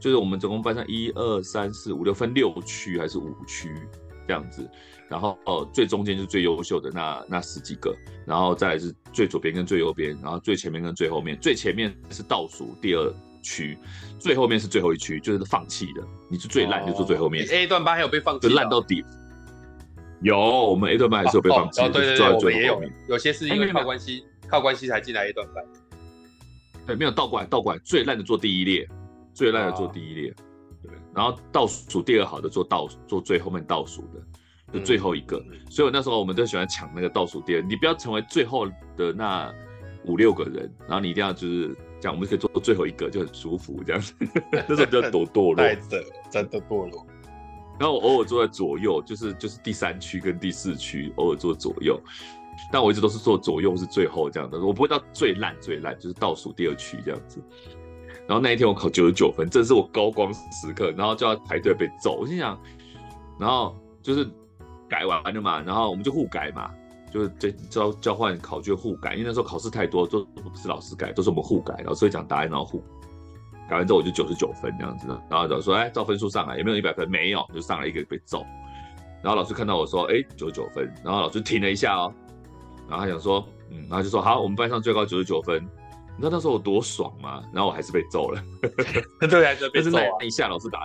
[0.00, 3.74] 就是我们总共班上一二三四五六分六区还是五区
[4.26, 4.68] 这样子。
[5.08, 7.96] 然后哦，最中间就是最优秀的那那十几个，
[8.26, 13.10] 然后再来是最左边跟最右边，然后最前面跟最后面，最前面是倒数第二
[13.42, 13.78] 区，
[14.18, 17.42] 最后面是最后一区，就是放弃的，你是最烂就坐最后面。
[17.42, 19.02] 哦、A 段班还有被放弃，就烂到底。
[20.20, 25.64] 有，我们 A 段班还是有被放弃的，哦哦、对对对，我们也有，有些是因为靠关系，靠关系才进来 A 段班。
[26.86, 28.86] 对，没有倒过来，倒过来，最烂的坐第一列，
[29.38, 30.34] 最烂的坐第一列，哦、
[30.82, 34.20] 对，然后倒数第二好的坐倒坐最后面倒数的。
[34.70, 38.66] 就最后一个，嗯、所以我那时候我们都喜欢抢那个倒数第二，你不要成为最后
[38.98, 39.50] 的那
[40.04, 44.12] 五六个人，然后你一定要就是这样，我们可以做最后一个就很舒服这样子。
[44.52, 47.06] 那时候比较多堕落， 真的真的堕落。
[47.80, 51.98] 然后我偶尔坐在左右，就是就是第三区跟第四区偶尔坐左右，
[52.70, 57.40] 但我一直都是坐左右是最后这样的，我不会到最烂最烂，就是倒数第二区这样子。
[58.28, 62.56] 然后那一天我考九十九分，这是我高光时刻，然后就要排队被揍，我心想，
[63.40, 64.28] 然后就是。
[64.90, 66.70] 改完了嘛，然后我们就互改嘛，
[67.12, 72.82] 就是这交交换考卷互改，因为那时候考试太多，都不是老师改，都是我们互改，老师会讲答案，然后互
[73.68, 77.06] 改完之后我就九十九分这样子的，然后老师说，哎，照分数上来，有没有一百分？
[77.10, 78.46] 没有，就上来一个被揍。
[79.22, 82.10] 然后老师看到我说，哎，九十九分，然后老师停了一下哦，
[82.88, 85.62] 然后他想说，嗯，然后就说，好，我们班上最高九十九分，
[86.18, 87.44] 你知道那时候我多爽吗？
[87.52, 88.42] 然后我还是被揍了，
[89.30, 90.84] 对，还 是被揍啊，那一下老师打。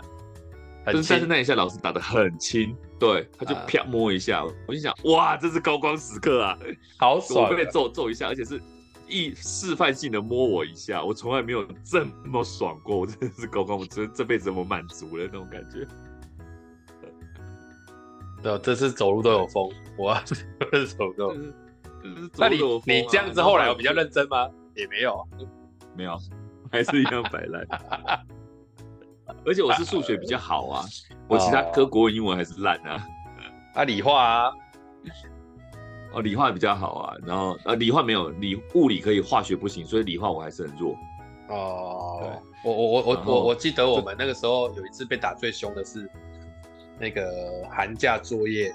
[0.85, 6.55] 但是但是那一下老师打的很轻，对，他就啪摸一下，呃、我就想，哇，这是高光时刻啊，
[6.99, 8.61] 好爽，我被揍揍一下，而且是
[9.07, 15.87] 一示范性的摸我一下，我从来没有这么爽过，我真的是高光，我真这辈子我满足了那种感觉。
[18.43, 19.67] 对，这次走路都有风，
[19.97, 20.35] 哇，这
[20.79, 21.53] 是走路都有风。
[22.37, 24.49] 那你你这样子后来有比较认真吗？
[24.75, 25.27] 也没有，
[25.95, 26.17] 没有，
[26.71, 27.65] 还是一样摆烂。
[29.45, 30.85] 而且我是数学比较好啊，
[31.27, 33.05] 我其他科国文、英文还是烂啊。
[33.73, 34.51] 啊，理化啊，
[36.13, 37.15] 哦，理化比较好啊。
[37.25, 40.95] 然后呃，理化没有，理物理可以，化学不行，所以理化我还是很弱。
[41.49, 46.09] 哦，我我我我我我记得我们那个时候有一次被打最凶的是
[46.99, 48.73] 那个寒假作业，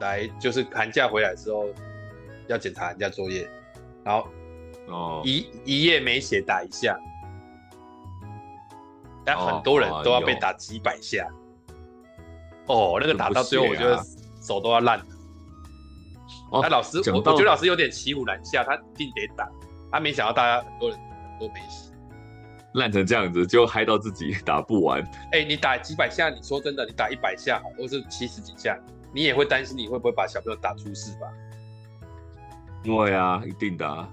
[0.00, 1.66] 来就是寒假回来之后
[2.46, 3.48] 要检查寒假作业，
[4.04, 4.26] 然后
[4.90, 6.98] 哦一一页没写打一下。
[9.22, 11.28] 但很多人都要被打几百下，
[12.66, 14.02] 哦，那个打到最后，我觉得
[14.40, 15.04] 手都要烂了。
[16.50, 19.46] 那老师，我我觉得老师有点骑虎难下，他一定得打，
[19.92, 20.98] 他没想到大家很多人
[21.38, 21.92] 都没写，
[22.74, 25.00] 烂成这样子，就嗨到自己打不完。
[25.32, 28.76] 哎，你打几百下，你说真的，你打一百下，或是七十几下，
[29.12, 31.28] 你也会担心你会不会把小朋友打出事吧？
[32.82, 34.08] 对啊，一定的啊。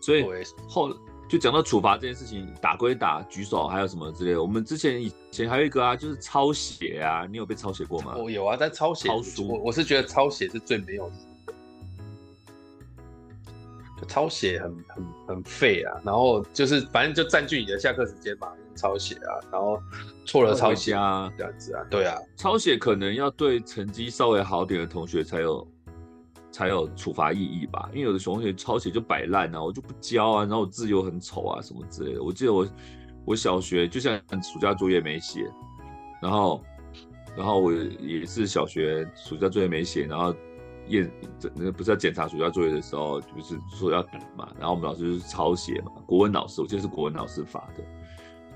[0.00, 0.24] 所以
[0.68, 0.92] 后。
[1.30, 4.42] 就讲到处罚这件事情，打归打，举手还有什么之类的。
[4.42, 8.16] 我们之前以前还有一个啊，就是抄写啊，你有被抄写过吗？
[8.16, 11.08] 我有啊，但抄写抄书，我我是觉得抄写是最没有
[13.96, 16.00] 的，抄写很很很废啊。
[16.04, 19.80] 然后就是反正就占据你的下课时间嘛，抄写啊，然后
[20.26, 25.64] 错了抄写啊，这样子啊，对啊，抄写可能要对成绩稍微好点的同学才有。
[26.50, 32.22] 才有处罚意义吧，因为有的同学抄写就摆烂啊，我就不交啊，然后我字又很丑啊，什么之类的。
[32.22, 32.68] 我记得我
[33.24, 35.48] 我小学就像暑假作业没写，
[36.20, 36.62] 然后
[37.36, 40.34] 然后我也是小学暑假作业没写，然后
[40.88, 41.08] 验
[41.54, 47.84] 那不是要检查暑假作业的时候，就是说要改嘛，然后我们老师就是抄写嘛，国文老师，我记得是国文老师发的，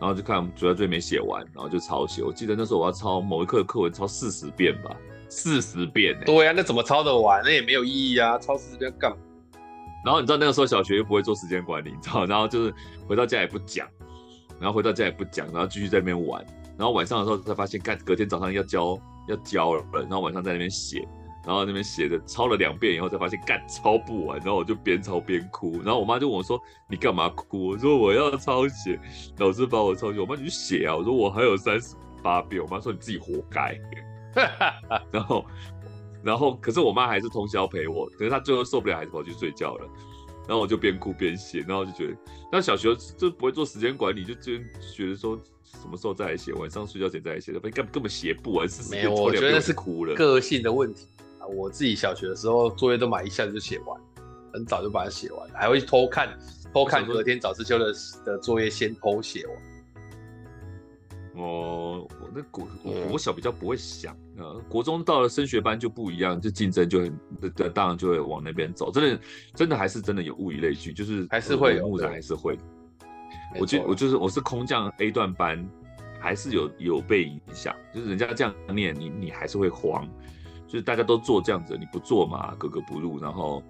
[0.01, 2.25] 然后就看暑假作业没写完，然后就抄写。
[2.25, 4.97] 我记得那时候我要抄某一课的课文抄四十遍吧。
[5.35, 7.43] 四十遍、欸，对呀、啊，那怎么抄得完？
[7.45, 9.17] 那也没有意义啊，抄四十遍干嘛？
[10.05, 12.25] 然后你知道那个时候小学又不会做时间管理，你知道？
[12.25, 12.73] 然后就是
[13.09, 13.89] 回到家也不讲，
[14.61, 16.45] 然后回到家也不讲，然后继续在那边玩。
[16.79, 21.07] 然后晚上的时候才发现，干，隔天早上要交要交了，然后晚上在那边写，
[21.45, 24.39] 然后那边写的抄了两遍以后才发现，干，抄不完。
[24.39, 25.73] 然后我就边抄边哭。
[25.83, 29.01] 然后我妈就问我说：“你干嘛哭？”我说：“我要抄写，
[29.39, 30.97] 老师把我抄写。”我妈你去写啊！
[30.97, 33.77] 我说：“我还有三十八遍。”我妈说：“你自己活该。”
[35.13, 35.45] 然后，
[36.23, 39.89] 然后，可是我妈还是通宵陪我，可是她最后受不了，还是跑去睡觉了。
[40.47, 42.17] 然后我就边哭边写，然后就觉得，
[42.53, 44.59] 那小学就不会做时间管理，就就
[44.95, 51.07] 觉得说什么时候再来写，晚上睡觉前再来写，根本根本写不完，是没有，我觉得是哭了，个性的问题
[51.41, 51.47] 啊。
[51.47, 53.99] 我自己小学的时候作业都买一下子就写完，
[54.53, 56.39] 很早就把它写完了，还会偷看
[56.75, 57.87] 偷看隔天早自修的
[58.27, 59.57] 的作业，先偷写完。
[61.37, 62.67] 哦，我那国
[63.09, 67.21] 国小比较不会想，呃，国中到了升学班就不一样，就竞争就很，
[67.75, 68.91] 当然就会往那边走。
[68.93, 69.21] 真的，
[69.55, 72.57] 真的还是真的有物以类聚，就是还是会有木的，还是会。
[73.59, 75.69] 我就我就是我是空降 A 段班，
[76.21, 80.09] 还是有有被影响，就是人家这样念你，你还是会慌，
[80.69, 83.63] 就是大家都做这样子，你不做嘛，格格不入，然后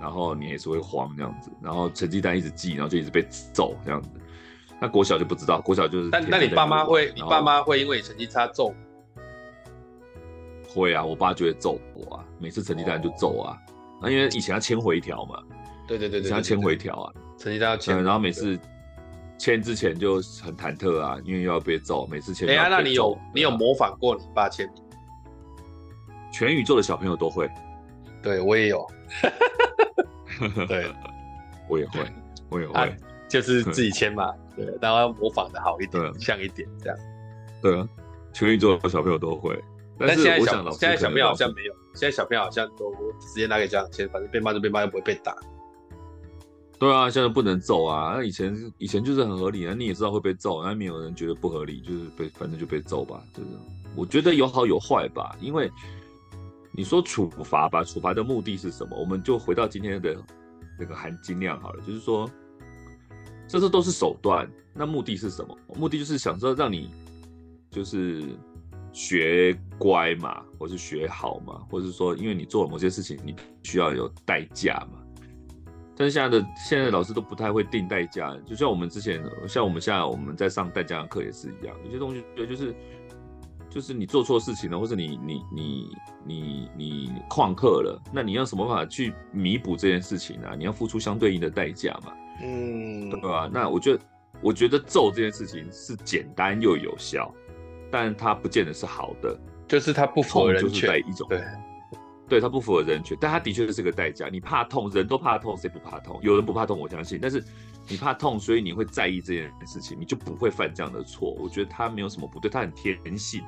[0.00, 4.10] 然后你也是会慌这样子，然后成绩单一直记，然后就一直被揍这样子。
[4.80, 6.10] 那国小就不知道，国小就是。
[6.10, 8.74] 但那你爸妈会，你爸妈会因为成绩差揍？
[10.68, 13.56] 会啊，我爸就会揍我啊，每次成绩单就揍啊。
[14.02, 15.42] 那因为以前要签回条嘛。
[15.88, 16.26] 对对对对。
[16.26, 18.04] 以前要签回条啊，成绩单要签。
[18.04, 18.58] 然后每次
[19.38, 22.46] 签之前就很忐忑啊，因为又要被揍，每次签。
[22.48, 24.82] 哎呀，那你有你有模仿过你爸签名？
[26.30, 27.48] 全宇宙的小朋友都会。
[28.22, 28.86] 对我也有。
[30.68, 30.92] 对，
[31.68, 32.00] 我也会，
[32.50, 32.96] 我也会。
[33.28, 36.98] 就是自己签嘛，对，然后模仿的好一点，像一点这样。
[37.60, 37.88] 对啊，
[38.32, 39.58] 全宇宙的小朋友都会。
[39.98, 45.34] 但是我想，现在小朋友好像没有，现在小朋友好像都直接拿给家长签，反正被骂就被骂，又不会被打。
[46.78, 48.14] 对啊，现在不能揍啊。
[48.14, 53.20] 那以前以前就是很合理啊，你也知道会被揍，那没有人觉得不合理，就是被反正就被揍吧。
[53.34, 53.48] 就是
[53.96, 55.70] 我觉得有好有坏吧，因为
[56.70, 58.96] 你说处罚吧，处罚的目的是什么？
[58.96, 60.14] 我们就回到今天的
[60.78, 62.30] 那个含金量好了，就是说。
[63.48, 65.56] 这些都是手段，那目的是什么？
[65.76, 66.90] 目的就是想说让你
[67.70, 68.24] 就是
[68.92, 75.02] 学乖嘛，或是学好嘛，或是说因为你做了某些事情，你需要有代价嘛。
[75.98, 82.74] 但是现在的现在的老师都不太会定代价，就像我们之前，像我们现在我们在上代价的课也是一样，有些东西就是
[83.76, 85.90] 就是你做错事情了，或者你你你
[86.24, 90.48] 你你旷课了，那你要什么办法去弥补这件事情呢？
[90.56, 92.10] 你要付出相对应的代价嘛。
[92.42, 93.50] 嗯，对吧？
[93.52, 94.00] 那我觉得，
[94.40, 97.30] 我觉得揍这件事情是简单又有效，
[97.90, 101.44] 但它不见得是好的，就是它不符合人权，就是在一种对，
[102.26, 104.30] 对，它不符合人权，但它的确是个代价。
[104.32, 106.18] 你怕痛，人都怕痛，谁不怕痛？
[106.22, 107.18] 有人不怕痛，我相信。
[107.20, 107.44] 但是
[107.88, 111.36] 你怕痛，所以你会在意这件事情，你就不会犯这样的错。
[111.38, 113.42] 我觉得它没有什么不对，它很天性，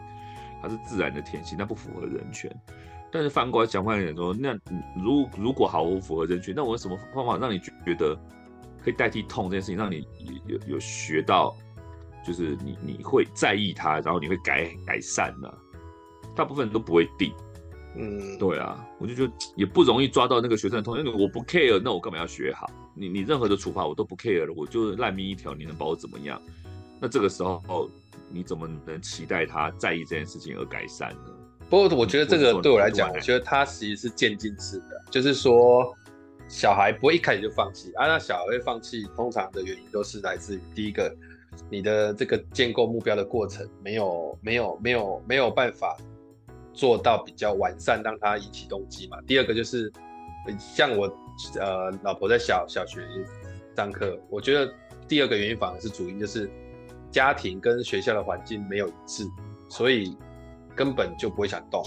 [0.62, 2.50] 它是自然的天性，它不符合人权。
[3.10, 4.52] 但是反过来讲，话来说，那
[5.02, 8.18] 如如果好，我符合人权，那我有什么方法让你觉得？
[8.80, 10.06] 可以代替痛这件事情，让你
[10.46, 11.52] 有有学到，
[12.24, 15.58] 就是你你会在意它，然后你会改改善呢、啊。
[16.36, 17.34] 大部分人都不会定，
[17.96, 22.70] 嗯，对啊，我就觉得也不容易抓到那个学生的痛，因为我不 care，那我干嘛要学好？
[22.94, 26.40] 你你任何的处罚我都不 care 了，我就烂命一条，你能把我怎么样？
[27.00, 27.90] 那这个时候
[28.30, 31.32] 你怎么能期待他在意这件事情而改善呢？
[31.70, 35.94] 不过我觉得这个对我来讲，我觉得它其实是渐进式的，就是说。
[36.50, 41.14] 小孩不会一开始就放弃啊，那小孩会放弃，通常的原因都是来自于第一个，
[41.68, 45.94] 你的这个建构目标的过程没有没有没有没有办法
[46.72, 49.20] 做到比较完善，让他引起动机嘛。
[49.26, 49.92] 第二个就是
[50.58, 51.06] 像我
[51.60, 53.06] 呃老婆在小小学
[53.76, 54.72] 上课，我觉得
[55.06, 56.50] 第二个原因反而是主因，就是
[57.10, 59.24] 家庭跟学校的环境没有一致，
[59.68, 60.16] 所以
[60.74, 61.82] 根本就不会想动。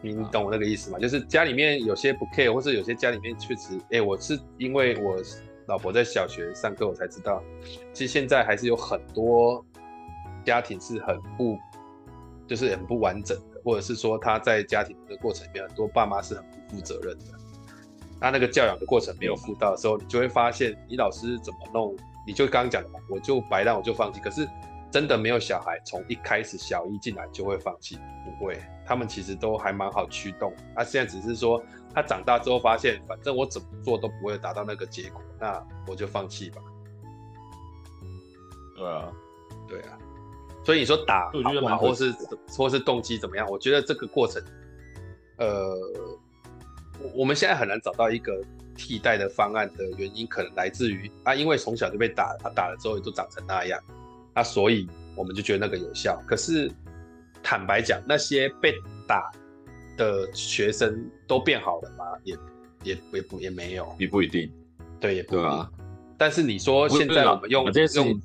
[0.00, 0.98] 你懂我那个意思吗？
[0.98, 5.16] 就是家里面有些不 care，或是有些家里面确实，哎、欸，我是因为我
[5.66, 7.42] 老婆在小学上课，我才知道，
[7.92, 9.64] 其实现在还是有很多
[10.44, 11.58] 家庭是很不，
[12.46, 17.24] 就是很不完整的，或者是说他在家庭的过程里面，很多爸妈是很不负责任的，
[18.20, 21.96] 他那个教养的过程没有负到的时候，你就会发现，你老师怎么弄，
[22.28, 24.48] 你就刚刚讲的嘛，我就白让我就放弃，可是。
[24.90, 30.50] 真的没有小孩从一开始小一进来就会放弃，不会，他们其实都还蛮好驱动。
[30.74, 31.62] 他、啊、现在只是说
[31.94, 36.62] 他长大之后发现，反正我怎么做都不会达到那个结果，那我就放弃吧。
[38.78, 39.12] 对啊，
[39.68, 39.98] 对啊。
[40.64, 42.14] 所以你说打好不好，或是
[42.56, 43.46] 或是动机怎么样？
[43.46, 44.42] 我觉得这个过程，
[45.36, 45.76] 呃，
[46.98, 48.42] 我我们现在很难找到一个
[48.78, 53.78] 替代的方案的原因，可能来自于啊，因为从小就被打，他打了之后也都长成那样。
[54.32, 56.70] 那、啊、所以我们就觉得那个有效，可是
[57.42, 58.72] 坦白讲，那些被
[59.06, 59.32] 打
[59.96, 62.04] 的学生都变好了吗？
[62.22, 62.36] 也
[62.84, 64.48] 也也不也没有，也不一定。
[65.00, 65.48] 对，也不一定。
[65.48, 65.68] 啊、
[66.16, 67.64] 但是你说现在我们用
[67.94, 68.22] 用，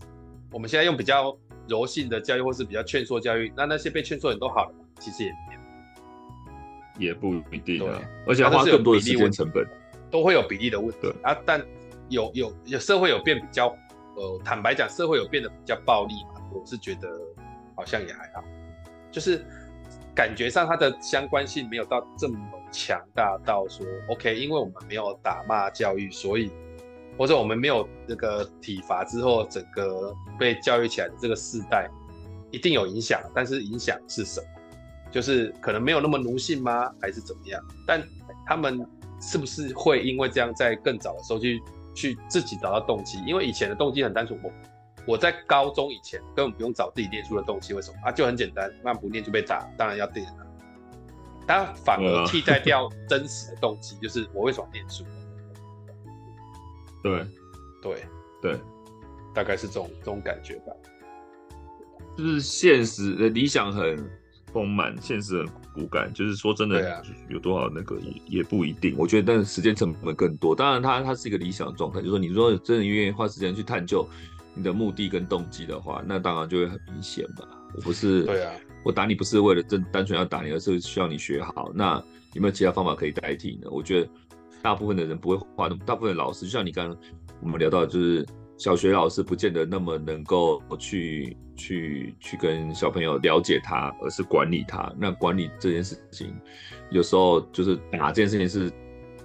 [0.52, 1.36] 我们现在用比较
[1.68, 4.86] 柔性的教育，或是比较劝说教育，那那些被劝说的人都好了吗？
[5.00, 7.80] 其实也也不一定。
[7.80, 7.90] 对，
[8.28, 9.68] 而且花更多的时间成本，
[10.14, 11.36] 都会有比例的问题啊。
[11.46, 11.62] 但
[12.08, 13.76] 有有有社会有变比较。
[14.16, 16.40] 呃，坦白讲，社会有变得比较暴力嘛？
[16.54, 17.10] 我是觉得
[17.76, 18.44] 好像也还好，
[19.12, 19.44] 就是
[20.14, 22.38] 感觉上它的相关性没有到这么
[22.72, 26.52] 强大到说，OK，因为我们没有打骂教育，所以
[27.18, 31.90] 或者我们没有那个体罚之后，整个被教育起来的这个世代
[32.52, 34.48] 一定有影响，但是影响是什么？
[35.10, 36.94] 就是可能没有那么奴性吗？
[37.02, 37.60] 还是怎么样？
[37.88, 38.00] 但
[38.46, 38.88] 他们
[39.26, 41.62] 是不是会因为这样，在更早的时候去
[41.96, 43.24] 去自己找到动机？
[43.26, 44.52] 因为以前的动机很单纯，我
[45.08, 48.12] 我在高中以前根本不用找自己念书的动机，为什么啊？
[48.12, 50.48] 就很简单，那不念就被打，当然要念了。
[51.48, 55.04] 他反而替代掉真实的动机，就是我为什么念书？
[57.02, 57.26] 对
[57.82, 58.04] 对
[58.42, 58.60] 对，
[59.34, 60.74] 大概是这种这种感觉吧。
[62.18, 64.10] 就是现实的理想很
[64.54, 66.14] 丰满，现实很骨感。
[66.14, 68.96] 就是说真的，有多少那个也也不一定。
[68.98, 70.56] 我觉得，但是时间成本更多。
[70.56, 72.00] 当然，它它是一个理想的状态。
[72.00, 74.08] 就是说，你说真的愿意花时间去探究
[74.54, 77.48] 你的目的跟动机的话，那当然就会很明显吧。
[77.76, 78.54] 我不是对啊，
[78.84, 81.72] 我打你不是为了真单纯要打你，而是需要你学好。
[81.74, 81.96] 那
[82.34, 83.70] 有没有其他方法可以代替呢？
[83.72, 84.10] 我觉得
[84.62, 86.98] 大部分的人不会花，大部分的老师就像你刚刚
[87.42, 88.26] 我们聊到，就是。
[88.58, 94.94] 小学老师不见得那么能够去去去跟小朋友了解他，而是管理他。
[94.98, 96.34] 那管理这件事情，
[96.92, 98.72] 有时候就是打这件事情是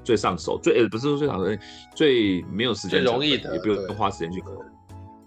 [0.03, 1.63] 最上手，最不是说最上手，
[1.95, 4.61] 最没有时间，最容易的，也不用花时间去可能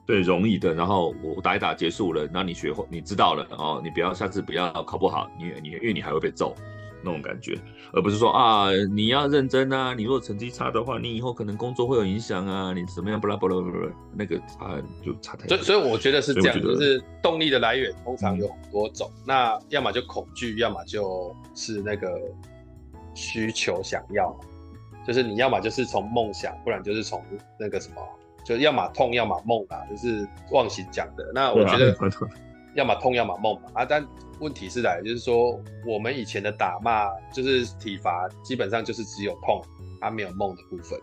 [0.05, 0.73] 对，容易的。
[0.73, 6.55] 然后我打一打结束了，那你学会，你知道了，哦，你不要下次不要考不好，你你因为你还会被揍。
[7.03, 7.57] 那种感觉，
[7.93, 13.19] 而不是说啊，你要认真啊，你如果成绩差的话，你以后可能工作会有影响啊，你怎么样？
[13.19, 15.57] 不啦不啦不啦，那个差就差太多。
[15.57, 22.19] 所以所以我觉得是这样，就是动力的来源通常有很多种，嗯、那要么就恐惧，要么就是那个
[23.13, 24.35] 需求想要，
[25.05, 27.23] 就是你要么就是从梦想，不然就是从
[27.59, 28.01] 那个什么，
[28.45, 31.31] 就要么痛，要么梦啊，就是忘形讲的。
[31.33, 31.95] 那我觉得
[32.75, 34.07] 要么痛，要么梦嘛啊，但。
[34.39, 39.63] 问题是来，就是说我们以前的打骂就是体罚，基本上就是只有痛，
[39.99, 40.99] 它没有梦的部分。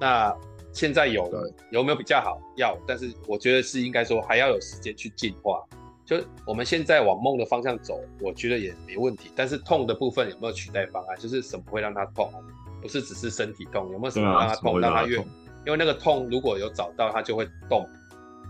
[0.00, 0.34] 那
[0.72, 1.30] 现在有
[1.70, 2.40] 有没有比较好？
[2.56, 5.62] 要，但是我觉得是应该说还要有时间去进化。
[6.06, 6.16] 就
[6.46, 9.30] 我们现在往梦的方向走，我觉得也没问题。
[9.36, 11.18] 但是痛的部分有没有取代方案？
[11.18, 12.32] 就是什么会让它痛？
[12.80, 15.18] 不是只是身体痛，有没有什么让它痛，让它越？
[15.66, 17.86] 因为那个痛如果有找到，它就会动。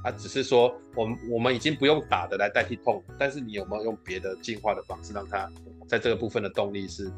[0.02, 5.46] 啊，只是说，我们我们已经不用打的来代替痛，但是你有没有用别的进化的方式，让它
[5.86, 7.12] 在这个部分的动力是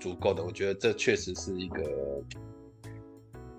[0.00, 0.42] 足够的？
[0.42, 1.82] 我觉得这确实是一个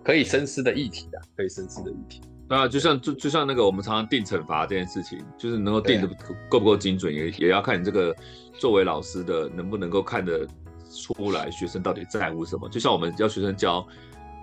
[0.04, 2.22] 可以深思的议题啊，可以深思的议题。
[2.48, 6.08] 啊，就像就就像那个我们常常定惩罚这件事情，就是能够定的
[6.50, 8.16] 够不够精准，也也要看你这个
[8.58, 10.48] 作为老师的能不能够看得
[10.90, 12.68] 出来学生到底在乎什么。
[12.70, 13.88] 就像我们教学生教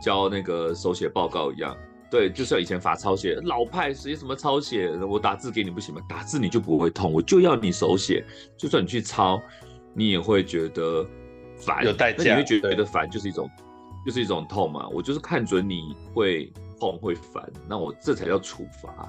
[0.00, 1.76] 教那个手写报告一样。
[2.10, 6.00] 对，就像以前罚抄写，老派谁什么抄写，我打字给你不行吗？
[6.08, 8.24] 打字你就不会痛，我就要你手写，
[8.56, 9.40] 就算你去抄，
[9.94, 11.06] 你也会觉得
[11.56, 13.48] 烦，有代价，那你会觉得烦就是一种，
[14.04, 14.88] 就是一种痛嘛。
[14.88, 19.08] 我就是看准你会痛会烦，那我这才叫处罚。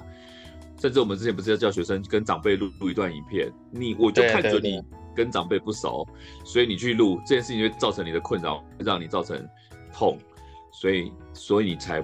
[0.80, 4.80] 甚至我们之前不是要叫学生跟长辈录录一段影片，你我就看准你
[5.12, 6.06] 跟长辈不熟，
[6.44, 9.44] 所以你去录这件事情会造成你的困扰，让你造成
[9.92, 10.16] 痛，
[10.72, 12.00] 所以所以你才。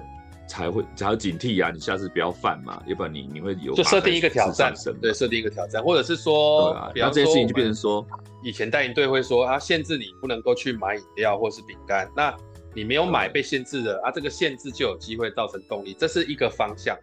[0.49, 1.69] 才会才要警惕啊！
[1.71, 8.05] 你下次不要犯嘛，要不然你你会有就设定一个挑战，对，设定一个挑战，或者是说，然后、啊、这件事情就变成说，
[8.43, 12.35] 以前带营队会说啊，限制你不能够去买饮料或是饼干，那
[12.73, 16.97] 你没有买被限制了啊，这个限制就有机会造成动力，这是一个方向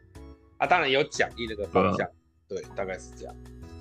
[0.58, 2.06] 啊，当然也有奖励那个方向，
[2.48, 3.34] 对，啊、对，大概是这样，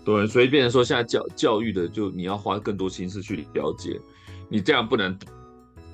[0.05, 3.99] 对，所以变成说现在教教育的就你要花更多心思去了解，
[4.47, 5.18] 你这样不能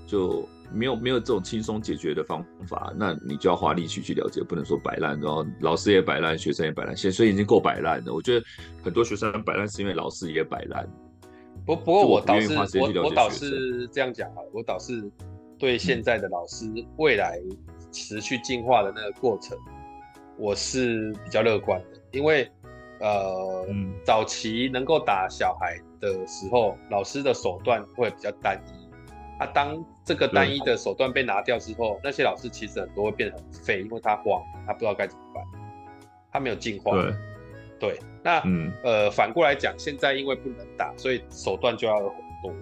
[0.05, 0.45] 就。
[0.73, 8.13] 没有没有这种轻松解决的方法，那你就要花力气去了解，不能说摆烂，然后老师也摆烂，学生也摆烂，现所以已经够摆烂了。
[8.13, 8.45] 我觉得
[8.83, 10.87] 很多学生摆烂是因为老师也摆烂。
[11.65, 15.03] 不不过我倒是我我倒是这样讲啊，我倒是
[15.59, 16.65] 对现在的老师
[16.97, 17.39] 未来
[17.91, 19.57] 持续进化的那个过程，
[20.37, 22.49] 我是比较乐观的，因为
[22.99, 28.80] 呃、嗯、早期能够打小孩的时候，老师的手段会比较单一。
[29.41, 35.43] 他、啊、当这个单一的手段被拿掉之后，那些老师其实很多会变得很废，因为他慌，他不知道该怎么办，
[36.31, 36.91] 他没有进化。
[36.91, 37.13] 对，
[37.79, 42.03] 对，那、嗯、呃反过来讲，现在因为不能打，所以手段就要很
[42.43, 42.53] 多。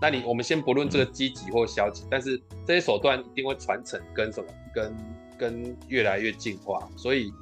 [0.00, 4.96] 那你我们先不论这个积极或消极，嗯、但是这些手段一定会传承跟什么，跟
[5.36, 6.88] 跟越来越进化。
[6.96, 7.32] 所以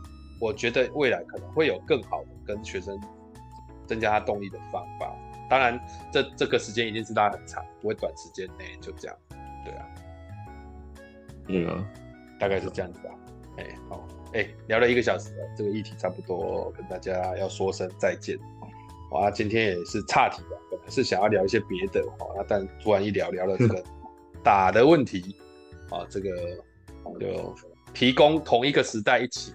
[0.41, 2.99] 我觉得未来可能会有更好的跟学生
[3.87, 5.15] 增加他动力的方法。
[5.49, 5.81] 当然，
[6.13, 9.17] 这这个时间一定是拉很长，不会短时间内就这样。
[9.65, 9.87] 对啊，
[11.49, 11.85] 嗯啊，
[12.39, 13.11] 大概是这样子吧。
[13.59, 18.39] 哎、欸，好，哎、欸，聊了一个小时了，这个议题差不多跟大家要说声再见。
[19.13, 23.83] 哇，今天也是岔题了，本来是想要聊一些别的，好，那但突然一聊聊了这个
[24.43, 25.37] 打的问题，
[25.91, 26.31] 啊，这个
[27.21, 27.55] 就
[27.95, 29.55] 提供同一个时代一起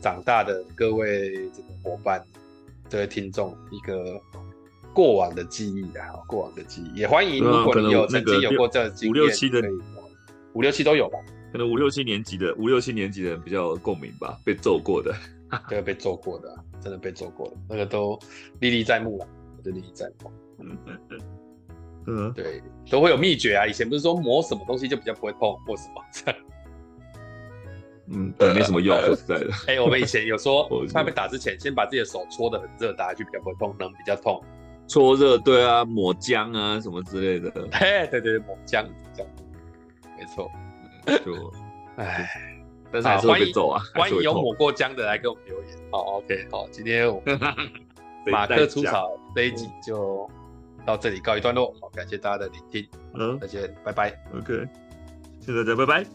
[0.00, 2.22] 长大的各位这个伙伴，
[2.88, 4.20] 这位听众一个
[4.98, 9.62] 过往的记忆啊，过往的记忆，也欢迎如果你有曾经有过这个经验，五六七的
[10.54, 11.16] 五六七都有吧？
[11.52, 15.14] 可能五六七年级的五六七年级的人比较共鸣吧，被揍过的，
[15.70, 16.52] 对被揍过的。
[16.80, 18.18] 真的被揍过的，那个都
[18.58, 19.28] 历历在目了，
[19.62, 20.32] 都历历在目。
[20.58, 21.20] 嗯嗯嗯，
[22.08, 23.68] 嗯，对，都会有秘诀啊。
[23.68, 26.40] 以前不是说磨什么东西就比较不会痛或什么这样？
[28.10, 29.46] 嗯，对，没什么用，说实在的。
[29.68, 34.42] 哎、欸，我们以前有说， 他被打之前，先把自己的手搓的很热，打下去比较不会痛，能比较痛。
[34.88, 37.50] 搓热，对啊，抹姜啊什么之类的。
[37.70, 38.84] 嘿，对对对，抹姜，
[39.14, 39.30] 这样，
[40.18, 40.50] 没错。
[41.24, 41.52] 就，
[41.96, 42.28] 哎。
[42.90, 43.82] 但是还是会走啊！
[43.94, 45.76] 欢迎有抹过姜的来给我们留言。
[45.90, 47.38] 好，OK，好，今天我们
[48.32, 50.26] 马克出草这一集就
[50.86, 51.70] 到这里告一段落。
[51.82, 52.88] 好，感谢大家的聆听。
[53.12, 54.18] 嗯，再见，拜拜。
[54.34, 54.66] OK，
[55.38, 56.06] 谢谢大家，拜拜。